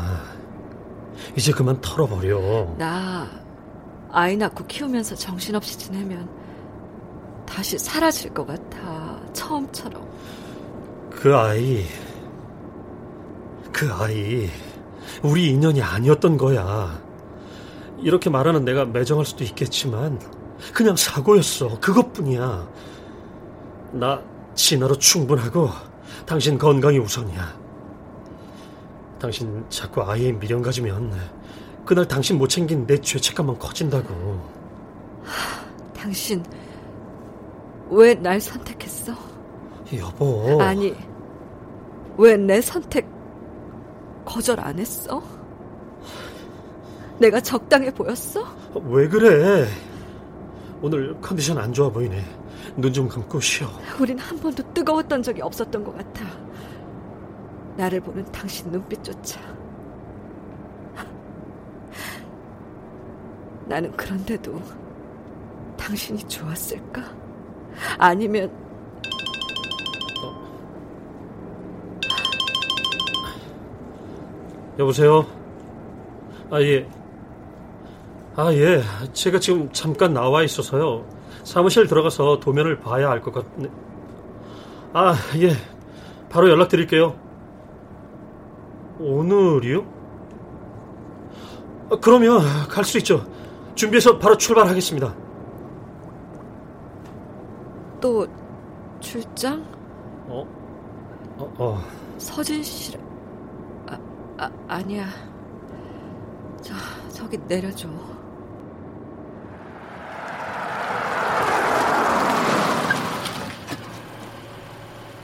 이제 1.37 1.53
그만 1.53 1.81
털어버려. 1.81 2.75
나 2.79 3.29
아이 4.11 4.37
낳고 4.37 4.67
키우면서 4.67 5.15
정신없이 5.15 5.79
지내면 5.79 6.29
다시 7.47 7.79
사라질 7.79 8.35
것 8.35 8.45
같아. 8.45 9.04
처음처럼. 9.35 10.03
그 11.11 11.37
아이, 11.37 11.85
그 13.71 13.93
아이, 13.93 14.49
우리 15.23 15.51
인연이 15.51 15.83
아니었던 15.83 16.39
거야. 16.39 16.99
이렇게 17.99 18.31
말하는 18.31 18.65
내가 18.65 18.85
매정할 18.85 19.27
수도 19.27 19.45
있겠지만, 19.45 20.19
그냥 20.73 20.97
사고였어. 20.97 21.81
그것뿐이야. 21.81 22.69
나 23.93 24.23
진화로 24.55 24.97
충분하고, 24.97 25.71
당신 26.27 26.57
건강이 26.57 26.99
우선이야. 26.99 27.65
당신 29.21 29.65
자꾸 29.69 30.03
아이의 30.03 30.33
미련 30.39 30.63
가지면, 30.63 31.13
그날 31.85 32.07
당신 32.07 32.39
못 32.39 32.49
챙긴 32.49 32.87
내 32.87 32.99
죄책감만 32.99 33.59
커진다고. 33.59 34.41
당신, 35.97 36.43
왜 37.91 38.15
날 38.15 38.41
선택했어? 38.41 39.13
여보. 39.97 40.61
아니, 40.61 40.95
왜 42.17 42.37
내 42.37 42.61
선택 42.61 43.07
거절 44.25 44.59
안 44.61 44.79
했어? 44.79 45.23
내가 47.19 47.41
적당해 47.41 47.93
보였어? 47.93 48.43
왜 48.87 49.09
그래? 49.09 49.67
오늘 50.83 51.15
컨디션 51.21 51.59
안 51.59 51.73
좋아 51.73 51.91
보이네. 51.91 52.23
눈 52.77 52.93
좀 52.93 53.09
감고 53.09 53.39
쉬어. 53.41 53.69
우린 54.01 54.19
한 54.19 54.39
번도 54.39 54.63
뜨거웠던 54.73 55.23
적이 55.23 55.43
없었던 55.43 55.85
것 55.85 55.97
같아. 55.97 56.25
나를 57.77 58.01
보는 58.01 58.25
당신 58.33 58.71
눈빛조차. 58.71 59.41
나는 63.67 63.91
그런데도 63.97 64.61
당신이 65.77 66.19
좋았을까? 66.29 67.03
아니면 67.99 68.51
여보세요? 74.79 75.27
아, 76.51 76.61
예. 76.61 76.89
아, 78.37 78.53
예. 78.53 78.83
제가 79.13 79.39
지금 79.39 79.71
잠깐 79.73 80.13
나와 80.13 80.43
있어서요. 80.43 81.05
사무실 81.45 81.87
들어가서 81.87 82.41
도면을 82.41 82.81
봐야 82.81 83.11
알 83.11 83.21
것 83.21 83.33
같네. 83.33 83.69
아, 84.93 85.15
예. 85.39 85.51
바로 86.29 86.51
연락드릴게요. 86.51 87.15
오늘이요? 88.99 89.85
아, 91.91 91.97
그러면 92.01 92.41
갈 92.69 92.85
수 92.85 92.99
있죠. 92.99 93.25
준비해서 93.75 94.19
바로 94.19 94.37
출발하겠습니다. 94.37 95.15
또 98.05 98.29
출장? 99.01 99.65
어? 100.29 100.47
어, 101.39 101.55
어. 101.57 101.85
서진 102.19 102.63
씨, 102.63 102.95
아, 103.87 103.99
아 104.37 104.51
아니야. 104.69 105.07
저 106.61 106.75
저기 107.11 107.39
내려줘. 107.49 107.89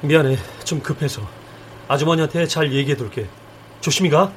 미안해. 0.00 0.38
좀 0.64 0.80
급해서. 0.80 1.20
아주머니한테 1.86 2.46
잘 2.46 2.72
얘기해 2.72 2.96
둘게. 2.96 3.28
조심히 3.82 4.08
가. 4.08 4.32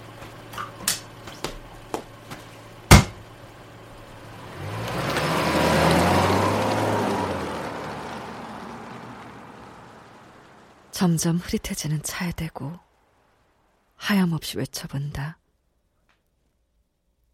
점점 11.03 11.35
흐릿해지는 11.35 12.01
차에 12.01 12.31
대고 12.31 12.79
하염없이 13.97 14.57
외쳐본다. 14.57 15.37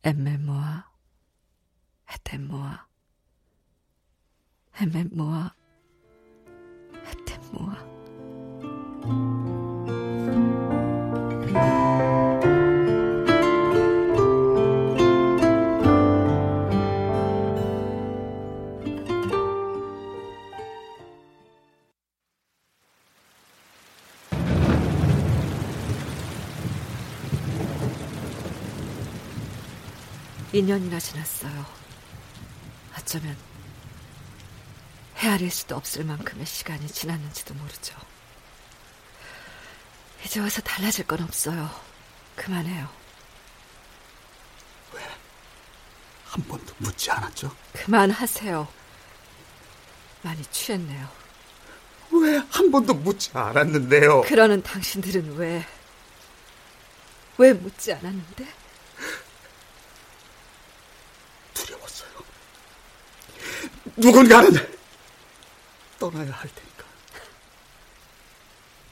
엠멜모아, 0.01 0.89
헤템모아, 2.11 2.87
헤멜모아, 4.73 5.53
헤템모아. 7.05 7.89
이 30.51 30.61
년이나 30.61 30.99
지났어요. 30.99 31.65
어쩌면 32.97 33.37
헤아릴 35.17 35.51
수도 35.51 35.75
없을 35.75 36.03
만큼의 36.03 36.45
시간이 36.45 36.87
지났는지도 36.87 37.53
모르죠. 37.55 37.95
이제 40.25 40.39
와서 40.39 40.61
달라질 40.61 41.05
건 41.05 41.21
없어요. 41.23 41.69
그만해요. 42.35 42.89
왜? 44.93 45.01
한 46.25 46.43
번도 46.43 46.73
묻지 46.77 47.11
않았죠? 47.11 47.55
그만하세요. 47.73 48.67
많이 50.21 50.43
취했네요. 50.45 51.09
왜 52.11 52.37
한 52.49 52.71
번도 52.71 52.93
묻지 52.95 53.29
않았는데요? 53.33 54.21
그러는 54.21 54.61
당신들은 54.63 55.35
왜, 55.37 55.65
왜 57.37 57.53
묻지 57.53 57.93
않았는데? 57.93 58.47
두려웠어요. 61.53 62.09
누군가는 63.95 64.51
떠나야 65.99 66.31
할 66.31 66.49
테니까. 66.49 66.85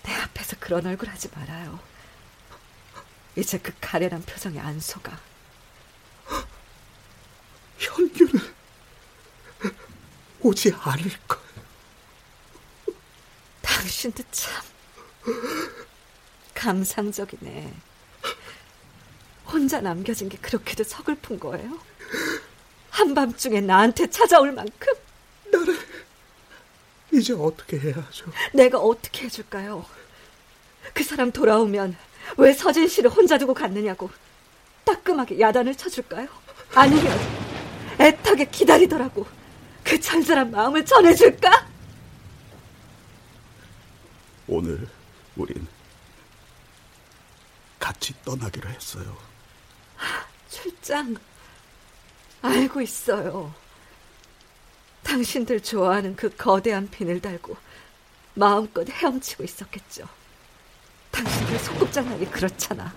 내 0.03 0.13
앞에서 0.13 0.55
그런 0.59 0.85
얼굴 0.85 1.09
하지 1.09 1.29
말아요. 1.33 1.79
이제 3.35 3.57
그 3.57 3.71
가련한 3.79 4.23
표정이 4.23 4.59
안 4.59 4.79
속아. 4.79 5.17
현규는 7.77 8.53
오지 10.41 10.73
않을 10.79 11.11
거예요. 11.27 11.47
당신도 13.61 14.23
참 14.31 14.63
감상적이네. 16.53 17.73
혼자 19.45 19.79
남겨진 19.79 20.29
게 20.29 20.37
그렇게도 20.37 20.83
서글픈 20.83 21.39
거예요? 21.39 21.79
한밤중에 22.97 23.61
나한테 23.61 24.09
찾아올 24.09 24.51
만큼? 24.51 24.91
나를 25.51 25.77
이제 27.13 27.31
어떻게 27.33 27.77
해야 27.77 27.95
하죠? 27.95 28.25
내가 28.53 28.79
어떻게 28.79 29.25
해줄까요? 29.25 29.85
그 30.93 31.03
사람 31.03 31.31
돌아오면 31.31 31.95
왜 32.37 32.53
서진 32.53 32.87
씨를 32.87 33.11
혼자 33.11 33.37
두고 33.37 33.53
갔느냐고 33.53 34.09
따끔하게 34.83 35.39
야단을 35.39 35.75
쳐줄까요? 35.75 36.27
아니면 36.73 37.19
애타게 37.99 38.45
기다리더라고 38.45 39.27
그 39.83 39.99
절절한 39.99 40.49
마음을 40.49 40.83
전해줄까? 40.83 41.67
오늘 44.47 44.87
우린 45.35 45.67
같이 47.77 48.15
떠나기로 48.25 48.69
했어요. 48.69 49.15
출장 50.49 51.15
알고 52.47 52.81
있어요. 52.81 53.53
당신들 55.03 55.61
좋아하는 55.61 56.15
그 56.15 56.29
거대한 56.35 56.89
핀을 56.89 57.21
달고 57.21 57.55
마음껏 58.33 58.87
헤엄치고 58.87 59.43
있었겠죠. 59.43 60.07
당신들 61.11 61.59
소꿉장난이 61.59 62.29
그렇잖아. 62.31 62.93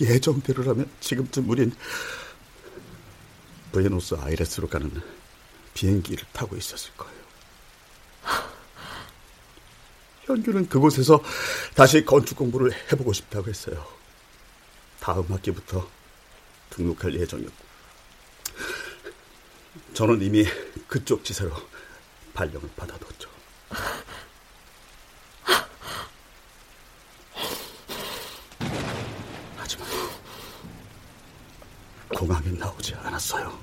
예정대로라면 0.00 0.90
지금쯤 1.00 1.48
우린 1.50 1.74
부에노스 3.72 4.16
아이레스로 4.20 4.68
가는 4.68 4.90
비행기를 5.74 6.24
타고 6.32 6.56
있었을 6.56 6.92
거예요. 6.96 7.20
현규는 10.24 10.68
그곳에서 10.68 11.22
다시 11.74 12.04
건축 12.04 12.36
공부를 12.36 12.72
해보고 12.92 13.12
싶다고 13.12 13.48
했어요. 13.48 13.84
다음 15.00 15.24
학기부터 15.28 15.88
등록할 16.70 17.14
예정이었고. 17.14 17.69
저는 19.94 20.22
이미 20.22 20.46
그쪽 20.86 21.24
지사로 21.24 21.52
발령을 22.32 22.70
받아뒀죠. 22.76 23.28
하지만 29.56 29.88
공항에 32.08 32.48
나오지 32.50 32.94
않았어요. 32.94 33.58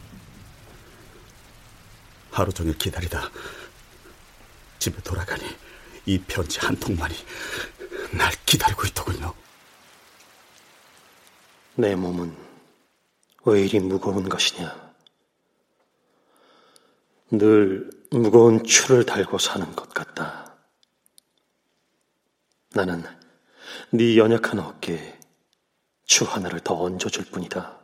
하루 2.32 2.54
종일 2.54 2.78
기다리다 2.78 3.32
집에 4.78 5.02
돌아가니 5.02 5.44
이 6.06 6.20
편지 6.20 6.60
한 6.60 6.76
통만이 6.76 7.16
날 8.12 8.32
기다리고 8.46 8.86
있더군요. 8.88 9.34
내 11.76 11.96
몸은 11.96 12.36
왜 13.46 13.62
이리 13.66 13.80
무거운 13.80 14.30
것이냐? 14.30 14.87
늘 17.30 17.90
무거운 18.10 18.64
추를 18.64 19.06
달고 19.06 19.38
사는 19.38 19.76
것 19.76 19.90
같다. 19.90 20.56
나는 22.74 23.04
네 23.92 24.18
연약한 24.18 24.60
어깨에 24.60 25.20
추 26.06 26.24
하나를 26.24 26.62
더 26.62 26.82
얹어줄 26.82 27.26
뿐이다. 27.26 27.78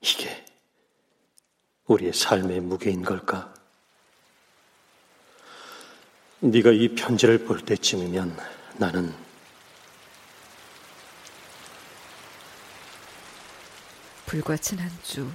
이게 0.00 0.44
우리의 1.86 2.12
삶의 2.12 2.60
무게인 2.60 3.02
걸까? 3.02 3.54
네가 6.40 6.72
이 6.72 6.94
편지를 6.94 7.44
볼 7.44 7.60
때쯤이면 7.60 8.36
나는 8.78 9.14
불과 14.26 14.56
지난 14.56 14.90
주 15.04 15.30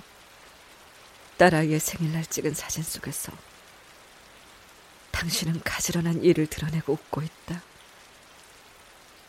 딸아이의 1.41 1.79
생일날 1.79 2.23
찍은 2.27 2.53
사진 2.53 2.83
속에서 2.83 3.31
당신은 5.09 5.61
가지런한 5.63 6.23
일을 6.23 6.45
드러내고 6.45 6.93
웃고 6.93 7.23
있다. 7.23 7.63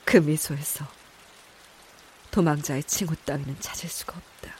그 0.04 0.18
미소에서 0.18 0.86
도망자의 2.30 2.84
칭호 2.84 3.14
따위는 3.24 3.58
찾을 3.60 3.88
수가 3.88 4.18
없다. 4.18 4.54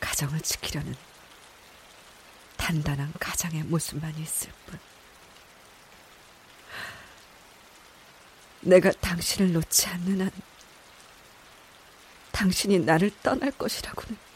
가정을 0.00 0.40
지키려는 0.40 0.96
단단한 2.56 3.12
가장의 3.20 3.64
모습만이 3.64 4.18
있을 4.18 4.50
뿐. 4.64 4.80
내가 8.62 8.92
당신을 8.92 9.52
놓지 9.52 9.88
않는 9.88 10.22
한 10.22 10.30
당신이 12.32 12.78
나를 12.78 13.10
떠날 13.22 13.50
것이라고는 13.50 14.29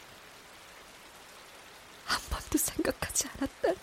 한 2.05 2.19
번도 2.29 2.57
생각하지 2.57 3.27
않았다. 3.27 3.81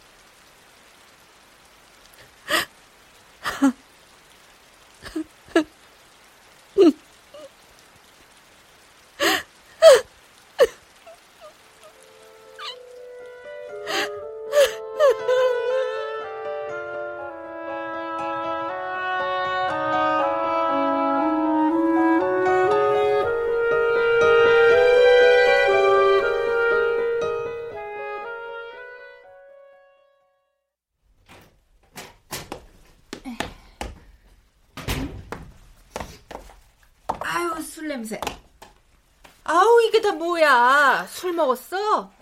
술 41.33 41.37
먹었어? 41.37 42.13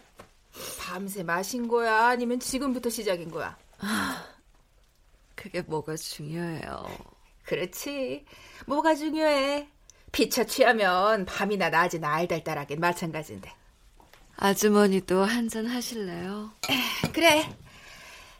밤새 0.78 1.24
마신 1.24 1.66
거야? 1.66 2.06
아니면 2.10 2.38
지금부터 2.38 2.90
시작인 2.90 3.28
거야? 3.28 3.56
아, 3.80 4.24
그게 5.34 5.62
뭐가 5.62 5.96
중요해요. 5.96 6.86
그렇지. 7.42 8.24
뭐가 8.66 8.94
중요해? 8.94 9.68
피차 10.12 10.44
취하면 10.44 11.24
밤이나 11.24 11.70
낮이나 11.70 12.14
알달달하긴 12.14 12.78
마찬가지인데. 12.78 13.52
아주머니도 14.36 15.24
한잔 15.24 15.66
하실래요? 15.66 16.52
그래. 17.12 17.52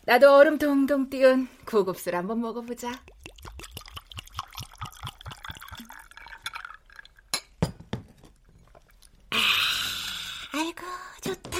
나도 0.03 0.37
얼음 0.37 0.57
동동 0.57 1.11
띄운 1.11 1.49
고급술 1.67 2.15
한번 2.15 2.41
먹어보자. 2.41 2.93
아이고 10.53 10.85
좋다. 11.23 11.59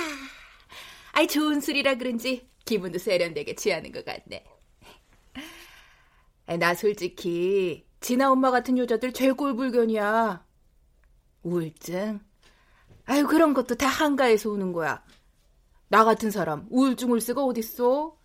아이 1.13 1.20
좋은 1.31 1.61
술이라 1.61 1.95
그런지 1.95 2.49
기분도 2.65 2.99
세련되게 2.99 3.55
취하는 3.55 3.93
것 3.93 4.05
같네. 4.05 4.45
나 6.59 6.75
솔직히 6.75 7.87
진아 8.01 8.33
엄마 8.33 8.51
같은 8.51 8.77
여자들 8.77 9.13
제일 9.13 9.35
꼴불견이야. 9.35 10.45
우울증? 11.45 12.21
아유 13.07 13.27
그런 13.27 13.55
것도 13.55 13.77
다 13.77 13.87
한가해서 13.87 14.51
오는 14.51 14.73
거야. 14.73 15.03
나 15.89 16.05
같은 16.05 16.31
사람 16.31 16.67
우울증 16.71 17.11
올 17.11 17.21
수가 17.21 17.45
어딨어? 17.45 18.17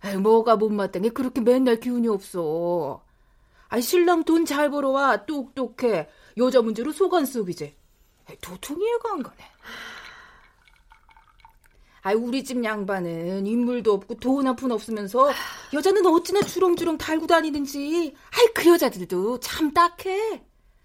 아유 0.00 0.20
뭐가 0.20 0.56
못마땅해 0.56 1.10
그렇게 1.10 1.40
맨날 1.40 1.78
기운이 1.80 2.08
없어. 2.08 3.04
아 3.68 3.80
신랑 3.80 4.24
돈 4.24 4.44
잘 4.44 4.70
벌어와 4.70 5.24
똑똑해 5.24 6.08
여자 6.36 6.60
문제로 6.60 6.92
속안 6.92 7.24
속이지. 7.24 7.76
도통이 8.40 8.84
해가 8.84 9.12
안 9.12 9.22
가네. 9.22 9.44
아, 12.04 12.12
우리 12.12 12.44
집 12.44 12.62
양반은 12.62 13.46
인물도 13.46 13.92
없고 13.94 14.16
돈 14.16 14.46
한 14.46 14.56
푼 14.56 14.70
없으면서 14.72 15.32
여자는 15.72 16.04
어찌나 16.06 16.42
주렁주렁 16.42 16.98
달고 16.98 17.26
다니는지. 17.26 18.14
아이, 18.30 18.46
그 18.54 18.68
여자들도 18.68 19.40
참 19.40 19.72
딱해. 19.72 20.44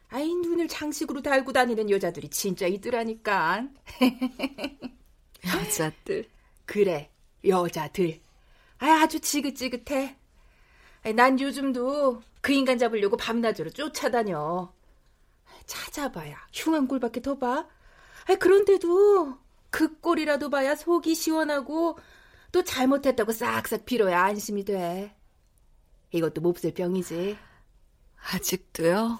아이, 0.09 0.33
눈을 0.33 0.67
장식으로 0.69 1.21
달고 1.21 1.51
다니는 1.53 1.89
여자들이 1.89 2.29
진짜 2.29 2.67
있더라니까. 2.67 3.67
여자들. 5.45 6.25
그래, 6.65 7.11
여자들. 7.45 8.21
아, 8.79 8.85
아주 9.03 9.19
지긋지긋해. 9.19 10.17
아이, 11.03 11.13
난 11.13 11.39
요즘도 11.39 12.21
그 12.41 12.53
인간 12.53 12.77
잡으려고 12.77 13.17
밤낮으로 13.17 13.71
쫓아다녀. 13.71 14.71
찾아봐야 15.65 16.37
흉한 16.53 16.87
꼴밖에 16.87 17.21
더 17.21 17.37
봐. 17.37 17.67
아, 18.27 18.35
그런데도 18.35 19.37
그 19.69 19.99
꼴이라도 19.99 20.49
봐야 20.49 20.75
속이 20.75 21.15
시원하고 21.15 21.97
또 22.51 22.63
잘못했다고 22.63 23.31
싹싹 23.31 23.85
빌어야 23.85 24.23
안심이 24.23 24.65
돼. 24.65 25.15
이것도 26.11 26.41
몹쓸 26.41 26.73
병이지. 26.73 27.37
아직도요? 28.33 29.19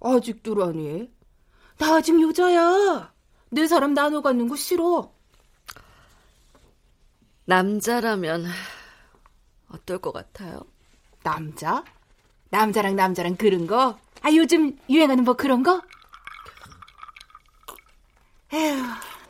아직도라니. 0.00 1.12
나 1.78 1.96
아직 1.96 2.20
여자야. 2.20 3.12
내 3.50 3.66
사람 3.66 3.94
나눠 3.94 4.20
갖는 4.22 4.48
거 4.48 4.56
싫어. 4.56 5.12
남자라면 7.44 8.46
어떨 9.70 9.98
것 9.98 10.12
같아요? 10.12 10.60
남자? 11.22 11.84
남자랑 12.50 12.96
남자랑 12.96 13.36
그런 13.36 13.66
거? 13.66 13.98
아, 14.22 14.32
요즘 14.34 14.76
유행하는 14.88 15.24
뭐 15.24 15.34
그런 15.34 15.62
거? 15.62 15.82
에휴, 18.52 18.82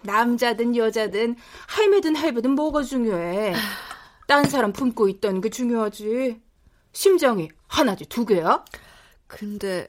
남자든 0.03 0.77
여자든 0.77 1.37
할매든 1.69 2.17
할배든 2.17 2.53
뭐가 2.53 2.83
중요해. 2.83 3.55
딴 4.27 4.45
사람 4.45 4.73
품고 4.73 5.09
있다는 5.09 5.41
게 5.41 5.49
중요하지. 5.49 6.41
심장이 6.93 7.51
하나지 7.67 8.07
두 8.07 8.25
개야? 8.25 8.65
근데 9.27 9.89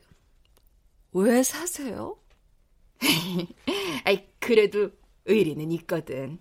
왜 1.13 1.43
사세요? 1.43 2.17
아이, 4.05 4.27
그래도 4.39 4.91
의리는 5.25 5.71
있거든. 5.73 6.39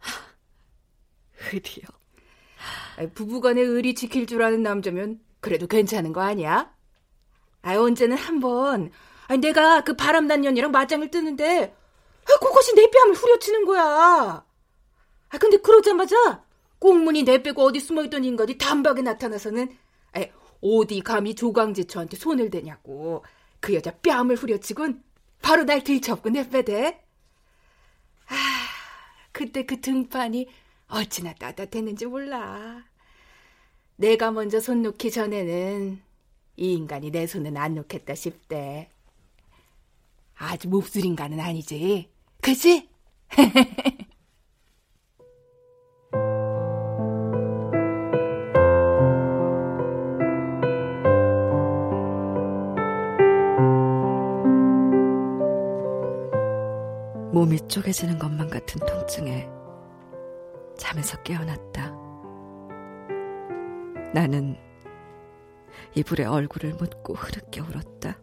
의리요. 1.52 1.86
부부간의 3.14 3.64
의리 3.64 3.94
지킬 3.94 4.26
줄 4.26 4.42
아는 4.42 4.62
남자면 4.62 5.20
그래도 5.40 5.66
괜찮은 5.66 6.12
거 6.12 6.20
아니야? 6.20 6.72
아, 7.62 7.76
언제는 7.76 8.16
한번 8.16 8.90
아니, 9.28 9.40
내가 9.40 9.82
그 9.82 9.96
바람난 9.96 10.42
년이랑 10.42 10.70
맞짱을 10.72 11.10
뜨는데 11.10 11.74
아, 11.74 11.81
그것이 12.24 12.74
내 12.74 12.88
뺨을 12.90 13.14
후려치는 13.14 13.64
거야. 13.64 14.44
아, 15.28 15.38
근데 15.38 15.56
그러자마자 15.56 16.44
꽁문이 16.78 17.22
내빼고 17.22 17.62
어디 17.62 17.80
숨어있던 17.80 18.24
인간이 18.24 18.58
단박에 18.58 19.02
나타나서는 19.02 19.76
아, 20.14 20.24
어디 20.60 21.00
감히 21.00 21.34
조강지처한테 21.34 22.16
손을 22.16 22.50
대냐고 22.50 23.24
그 23.60 23.74
여자 23.74 23.92
뺨을 23.98 24.36
후려치곤 24.36 25.02
바로 25.40 25.64
날 25.64 25.82
들쳐업고 25.82 26.30
내빼대. 26.30 27.02
아, 28.28 28.34
그때 29.32 29.64
그 29.64 29.80
등판이 29.80 30.48
어찌나 30.88 31.34
따뜻했는지 31.34 32.06
몰라. 32.06 32.84
내가 33.96 34.30
먼저 34.30 34.60
손 34.60 34.82
놓기 34.82 35.10
전에는 35.10 36.02
이 36.56 36.72
인간이 36.74 37.10
내 37.10 37.26
손은 37.26 37.56
안 37.56 37.74
놓겠다 37.74 38.14
싶대. 38.14 38.90
아주 40.36 40.68
몹쓸 40.68 41.04
인간은 41.04 41.40
아니지. 41.40 42.11
그치? 42.42 42.88
몸이 57.32 57.60
쪼개지는 57.68 58.18
것만 58.18 58.50
같은 58.50 58.84
통증에 58.84 59.48
잠에서 60.76 61.22
깨어났다. 61.22 61.92
나는 64.12 64.56
이불에 65.94 66.24
얼굴을 66.24 66.74
묻고 66.74 67.14
흐르게 67.14 67.60
울었다. 67.60 68.18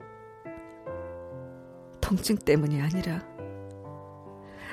통증 2.01 2.35
때문이 2.35 2.81
아니라 2.81 3.38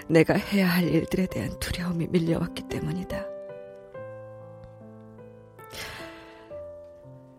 내가 0.09 0.35
해야 0.35 0.69
할 0.69 0.85
일들에 0.85 1.27
대한 1.27 1.59
두려움이 1.59 2.07
밀려왔기 2.09 2.69
때문이다. 2.69 3.27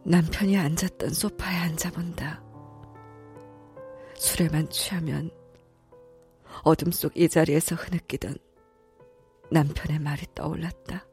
남편이 0.03 0.57
앉았던 0.57 1.09
소파에 1.09 1.55
앉아본다. 1.55 2.43
술에만 4.15 4.69
취하면 4.69 5.29
어둠 6.63 6.91
속 6.91 7.11
이 7.15 7.29
자리에서 7.29 7.75
흐느끼던 7.75 8.37
남편의 9.51 9.99
말이 9.99 10.25
떠올랐다. 10.33 11.05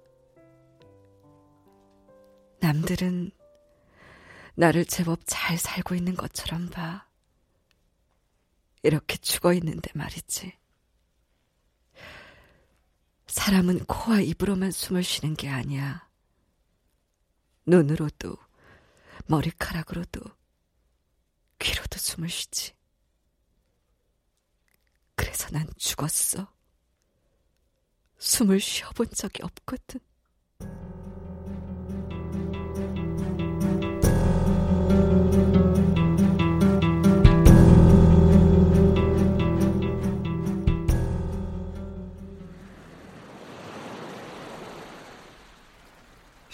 남들은 2.61 3.31
나를 4.57 4.85
제법 4.87 5.21
잘 5.27 5.59
살고 5.59 5.95
있는 5.95 6.15
것처럼 6.15 6.69
봐. 6.71 7.07
이렇게 8.83 9.17
죽어 9.17 9.53
있는데 9.55 9.91
말이지. 9.95 10.53
사람은 13.27 13.87
코와 13.87 14.21
입으로만 14.21 14.71
숨을 14.71 15.03
쉬는 15.03 15.35
게 15.35 15.49
아니야. 15.49 16.09
눈으로도, 17.67 18.37
머리카락으로도, 19.27 20.21
귀로도 21.59 21.99
숨을 21.99 22.29
쉬지. 22.29 22.75
그래서 25.15 25.49
난 25.51 25.67
죽었어. 25.77 26.53
숨을 28.19 28.61
쉬어본 28.61 29.09
적이 29.15 29.43
없거든. 29.43 30.01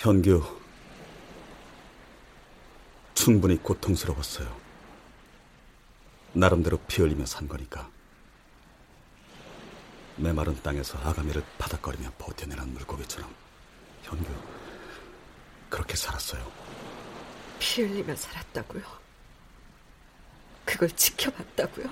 현규, 0.01 0.43
충분히 3.13 3.59
고통스러웠어요. 3.63 4.59
나름대로 6.33 6.79
피 6.89 7.03
흘리며 7.03 7.27
산 7.27 7.47
거니까. 7.47 7.87
메마른 10.17 10.55
땅에서 10.63 10.97
아가미를 11.01 11.45
바닥거리며 11.59 12.13
버텨내는 12.17 12.73
물고기처럼 12.73 13.31
현규 14.05 14.25
그렇게 15.69 15.97
살았어요. 15.97 16.51
피 17.59 17.83
흘리며 17.83 18.17
살았다고요? 18.17 18.83
그걸 20.65 20.89
지켜봤다고요? 20.93 21.91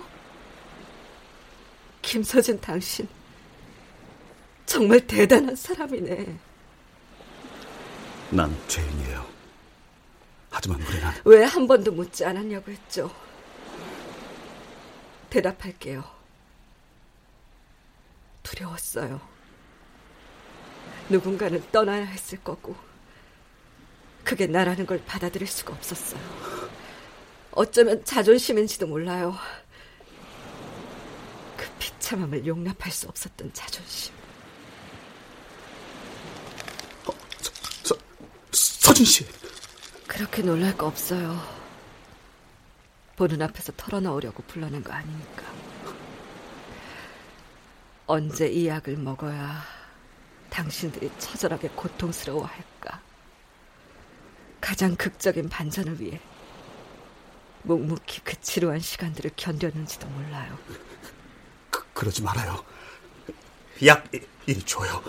김서진 2.00 2.59
당신 2.59 3.06
정말 4.64 5.06
대단한 5.06 5.54
사람이네. 5.54 6.47
난 8.30 8.54
죄인이에요. 8.68 9.26
하지만 10.50 10.80
우리는 10.82 11.08
왜 11.24 11.44
한 11.44 11.66
번도 11.66 11.92
묻지 11.92 12.24
않았냐고 12.24 12.70
했죠. 12.70 13.10
대답할게요. 15.30 16.04
두려웠어요. 18.42 19.20
누군가는 21.10 21.62
떠나야 21.70 22.04
했을 22.04 22.42
거고, 22.42 22.76
그게 24.24 24.46
나라는 24.46 24.86
걸 24.86 25.02
받아들일 25.04 25.46
수가 25.46 25.74
없었어요. 25.74 26.20
어쩌면 27.52 28.04
자존심인지도 28.04 28.86
몰라요. 28.86 29.34
그 31.56 31.66
비참함을 31.78 32.46
용납할 32.46 32.90
수 32.92 33.08
없었던 33.08 33.52
자존심. 33.52 34.14
서준 38.99 39.05
씨. 39.07 39.26
그렇게 40.09 40.42
놀랄 40.42 40.76
거 40.76 40.86
없어요. 40.86 41.40
보는 43.14 43.40
앞에서 43.42 43.72
털어놓으려고 43.76 44.42
불러낸 44.44 44.82
거 44.82 44.92
아니니까. 44.92 45.44
언제 48.07 48.49
이 48.49 48.66
약을 48.66 48.96
먹어야 48.96 49.62
당신들이 50.51 51.11
처절하게 51.18 51.68
고통스러워할까? 51.76 53.01
가장 54.61 54.96
극적인 54.96 55.49
반전을 55.49 56.01
위해 56.01 56.20
묵묵히 57.62 58.22
그 58.24 58.40
지루한 58.40 58.80
시간들을 58.80 59.30
견뎠는지도 59.32 60.09
몰라요. 60.09 60.59
그, 61.70 61.84
그러지 61.92 62.22
말아요. 62.22 62.64
약 63.84 64.11
이리 64.46 64.61
줘요. 64.62 65.03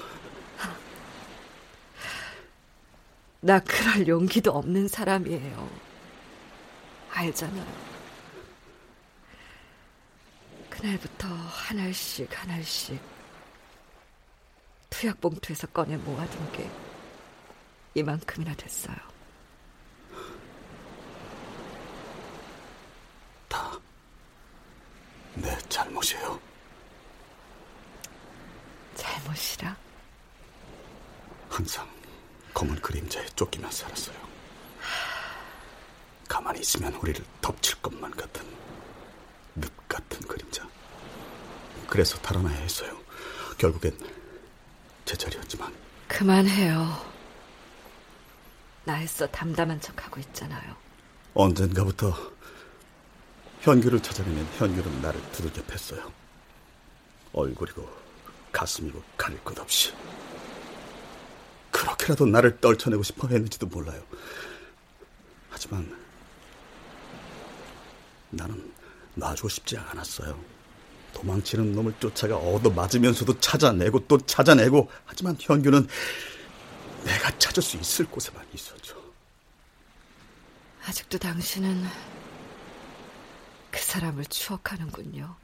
나 3.41 3.59
그럴 3.59 4.07
용기도 4.07 4.51
없는 4.51 4.87
사람이에요. 4.87 5.69
알잖아요. 7.11 7.89
그날부터 10.69 11.27
한 11.27 11.79
알씩 11.79 12.29
한 12.39 12.51
알씩 12.51 12.99
투약 14.89 15.19
봉투에서 15.21 15.67
꺼내 15.67 15.97
모아둔 15.97 16.51
게 16.51 16.69
이만큼이나 17.95 18.53
됐어요. 18.55 18.95
다 23.47 23.79
내 25.35 25.57
잘못이에요. 25.69 26.39
잘못이라? 28.95 29.75
항상 31.49 31.87
검은 32.53 32.75
그림자에 32.81 33.25
쫓기며 33.35 33.69
살았어요. 33.71 34.15
가만히 36.27 36.59
있으면 36.61 36.93
우리를 36.95 37.23
덮칠 37.41 37.81
것만 37.81 38.11
같은 38.11 38.45
늪 39.55 39.71
같은 39.87 40.19
그림자. 40.27 40.67
그래서 41.87 42.17
달아나야 42.19 42.55
했어요. 42.57 42.95
결국엔 43.57 43.97
제 45.05 45.15
자리였지만. 45.17 45.73
그만해요. 46.07 47.09
나 48.85 49.01
애써 49.01 49.27
담담한 49.27 49.81
척하고 49.81 50.19
있잖아요. 50.19 50.75
언젠가부터 51.33 52.13
현규를 53.61 54.01
찾아내면 54.01 54.47
현규는 54.57 55.01
나를 55.01 55.21
두들겨 55.31 55.63
팼어요. 55.63 56.11
얼굴이고 57.33 57.87
가슴이고 58.51 59.01
가릴 59.17 59.43
것 59.43 59.57
없이. 59.59 59.93
그렇게라도 61.89 62.25
나를 62.25 62.59
떨쳐내고 62.59 63.03
싶어 63.03 63.27
했는지도 63.27 63.67
몰라요. 63.67 64.01
하지만 65.49 65.97
나는 68.29 68.71
놔주고 69.15 69.49
싶지 69.49 69.77
않았어요. 69.77 70.39
도망치는 71.13 71.73
놈을 71.73 71.93
쫓아가 71.99 72.37
얻어맞으면서도 72.37 73.39
찾아내고 73.39 74.07
또 74.07 74.17
찾아내고 74.19 74.89
하지만 75.05 75.35
현규는 75.39 75.87
내가 77.05 77.37
찾을 77.37 77.63
수 77.63 77.77
있을 77.77 78.05
곳에만 78.05 78.45
있어줘. 78.53 78.95
아직도 80.85 81.17
당신은 81.17 81.83
그 83.71 83.79
사람을 83.79 84.25
추억하는군요. 84.25 85.35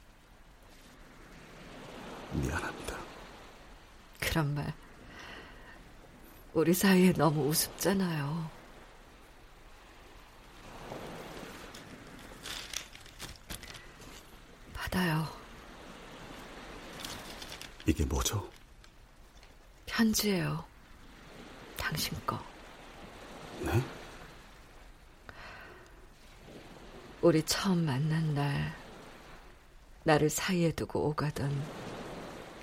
미안합니다. 2.32 2.96
그런 4.20 4.54
말 4.54 4.72
우리 6.56 6.72
사이에 6.72 7.12
너무 7.12 7.48
우습잖아요. 7.48 8.50
받아요. 14.72 15.28
이게 17.84 18.06
뭐죠? 18.06 18.50
편지예요. 19.84 20.64
당신 21.76 22.16
거. 22.24 22.42
네? 23.60 23.72
우리 27.20 27.42
처음 27.42 27.84
만난 27.84 28.32
날, 28.32 28.74
나를 30.04 30.30
사이에 30.30 30.72
두고 30.72 31.08
오가던 31.08 31.52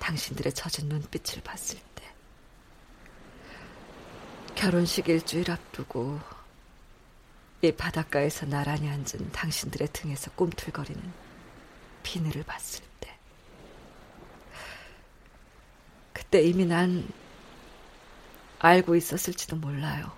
당신들의 0.00 0.52
젖은 0.52 0.88
눈빛을 0.88 1.44
봤을 1.44 1.78
때, 1.93 1.93
결혼식 4.64 5.10
일주일 5.10 5.50
앞두고 5.50 6.18
이 7.60 7.70
바닷가에서 7.70 8.46
나란히 8.46 8.88
앉은 8.88 9.30
당신들의 9.30 9.88
등에서 9.92 10.30
꿈틀거리는 10.30 11.02
비늘을 12.02 12.44
봤을 12.44 12.82
때, 12.98 13.14
그때 16.14 16.40
이미 16.40 16.64
난 16.64 17.06
알고 18.58 18.96
있었을지도 18.96 19.56
몰라요. 19.56 20.10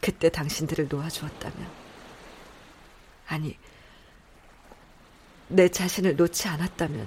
그때 0.00 0.30
당신들을 0.30 0.88
놓아주었다면, 0.88 1.70
아니, 3.26 3.58
내 5.48 5.68
자신을 5.68 6.16
놓지 6.16 6.48
않았다면, 6.48 7.06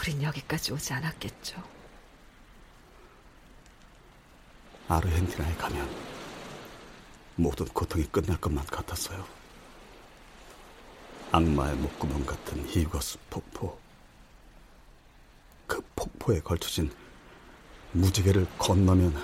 우린 0.00 0.22
여기까지 0.22 0.72
오지 0.72 0.94
않았겠죠. 0.94 1.73
아르헨티나에 4.88 5.54
가면 5.54 5.88
모든 7.36 7.66
고통이 7.66 8.04
끝날 8.06 8.40
것만 8.40 8.66
같았어요. 8.66 9.26
악마의 11.32 11.74
목구멍 11.76 12.24
같은 12.26 12.64
히거스 12.68 13.18
폭포. 13.30 13.78
그 15.66 15.80
폭포에 15.96 16.40
걸쳐진 16.40 16.92
무지개를 17.92 18.46
건너면 18.58 19.14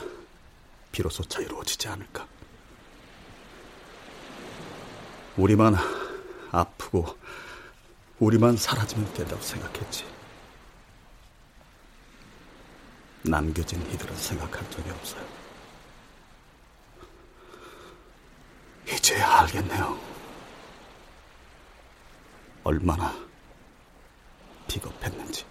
비로소 0.91 1.23
자유로워지지 1.23 1.89
않을까. 1.89 2.27
우리만 5.37 5.77
아프고 6.51 7.17
우리만 8.19 8.57
사라지면 8.57 9.13
된다고 9.15 9.41
생각했지. 9.41 10.05
남겨진 13.23 13.81
이들은 13.93 14.17
생각할 14.17 14.69
적이 14.71 14.91
없어요. 14.91 15.40
이제 19.11 19.21
알겠네요. 19.21 19.99
얼마나 22.63 23.13
비겁했는지. 24.69 25.45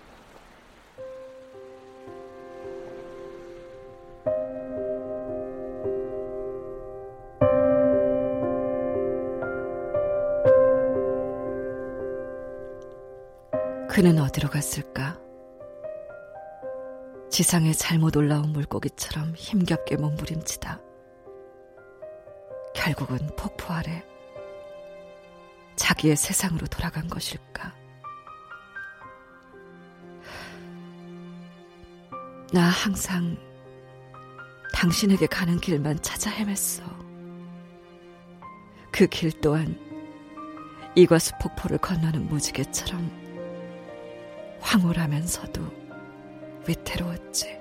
그는 13.89 14.19
어디로 14.19 14.49
갔을까? 14.49 15.19
지상에 17.29 17.73
잘못 17.73 18.15
올라온 18.15 18.53
물고기처럼 18.53 19.33
힘겹게 19.35 19.97
몸부림치다. 19.97 20.88
결국은 22.79 23.17
폭포 23.35 23.73
아래 23.73 24.01
자기의 25.75 26.15
세상으로 26.15 26.65
돌아간 26.67 27.07
것일까? 27.09 27.75
나 32.53 32.61
항상 32.61 33.37
당신에게 34.73 35.27
가는 35.27 35.59
길만 35.59 36.01
찾아 36.01 36.31
헤맸어. 36.31 36.83
그 38.91 39.07
길 39.07 39.31
또한 39.41 39.77
이과수 40.95 41.33
폭포를 41.41 41.79
건너는 41.79 42.27
무지개처럼 42.27 43.11
황홀하면서도 44.61 45.61
위태로웠지. 46.65 47.59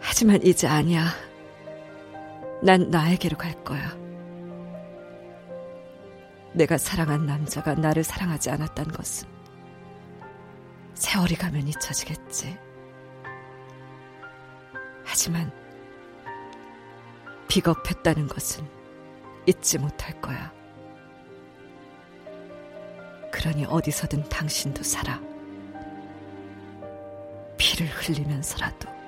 하지만 0.00 0.40
이제 0.42 0.66
아니야. 0.66 1.29
난 2.62 2.90
나에게로 2.90 3.38
갈 3.38 3.52
거야. 3.64 3.96
내가 6.52 6.76
사랑한 6.76 7.26
남자가 7.26 7.74
나를 7.74 8.04
사랑하지 8.04 8.50
않았단 8.50 8.88
것은 8.88 9.28
세월이 10.94 11.36
가면 11.36 11.68
잊혀지겠지. 11.68 12.58
하지만 15.04 15.50
비겁했다는 17.48 18.28
것은 18.28 18.68
잊지 19.46 19.78
못할 19.78 20.20
거야. 20.20 20.52
그러니 23.32 23.64
어디서든 23.64 24.28
당신도 24.28 24.82
살아. 24.82 25.20
피를 27.56 27.86
흘리면서라도. 27.86 28.99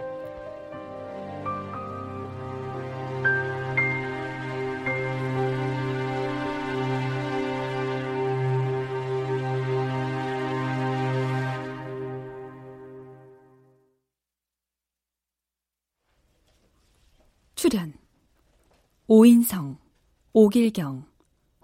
오길경, 20.35 21.05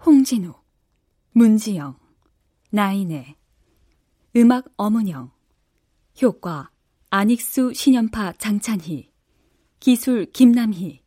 홍진우, 0.05 0.53
문지영, 1.31 1.97
나인애, 2.69 3.35
음악 4.35 4.65
어문영, 4.77 5.31
효과 6.21 6.69
안익수 7.09 7.73
신연파 7.73 8.33
장찬희, 8.33 9.09
기술 9.79 10.27
김남희. 10.27 11.01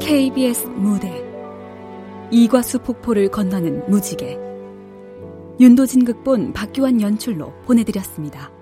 KBS 0.00 0.66
무대 0.70 1.24
이과수 2.32 2.80
폭포를 2.80 3.30
건너는 3.30 3.88
무지개 3.88 4.45
윤도진 5.58 6.04
극본 6.04 6.52
박규환 6.52 7.00
연출로 7.00 7.52
보내드렸습니다. 7.64 8.55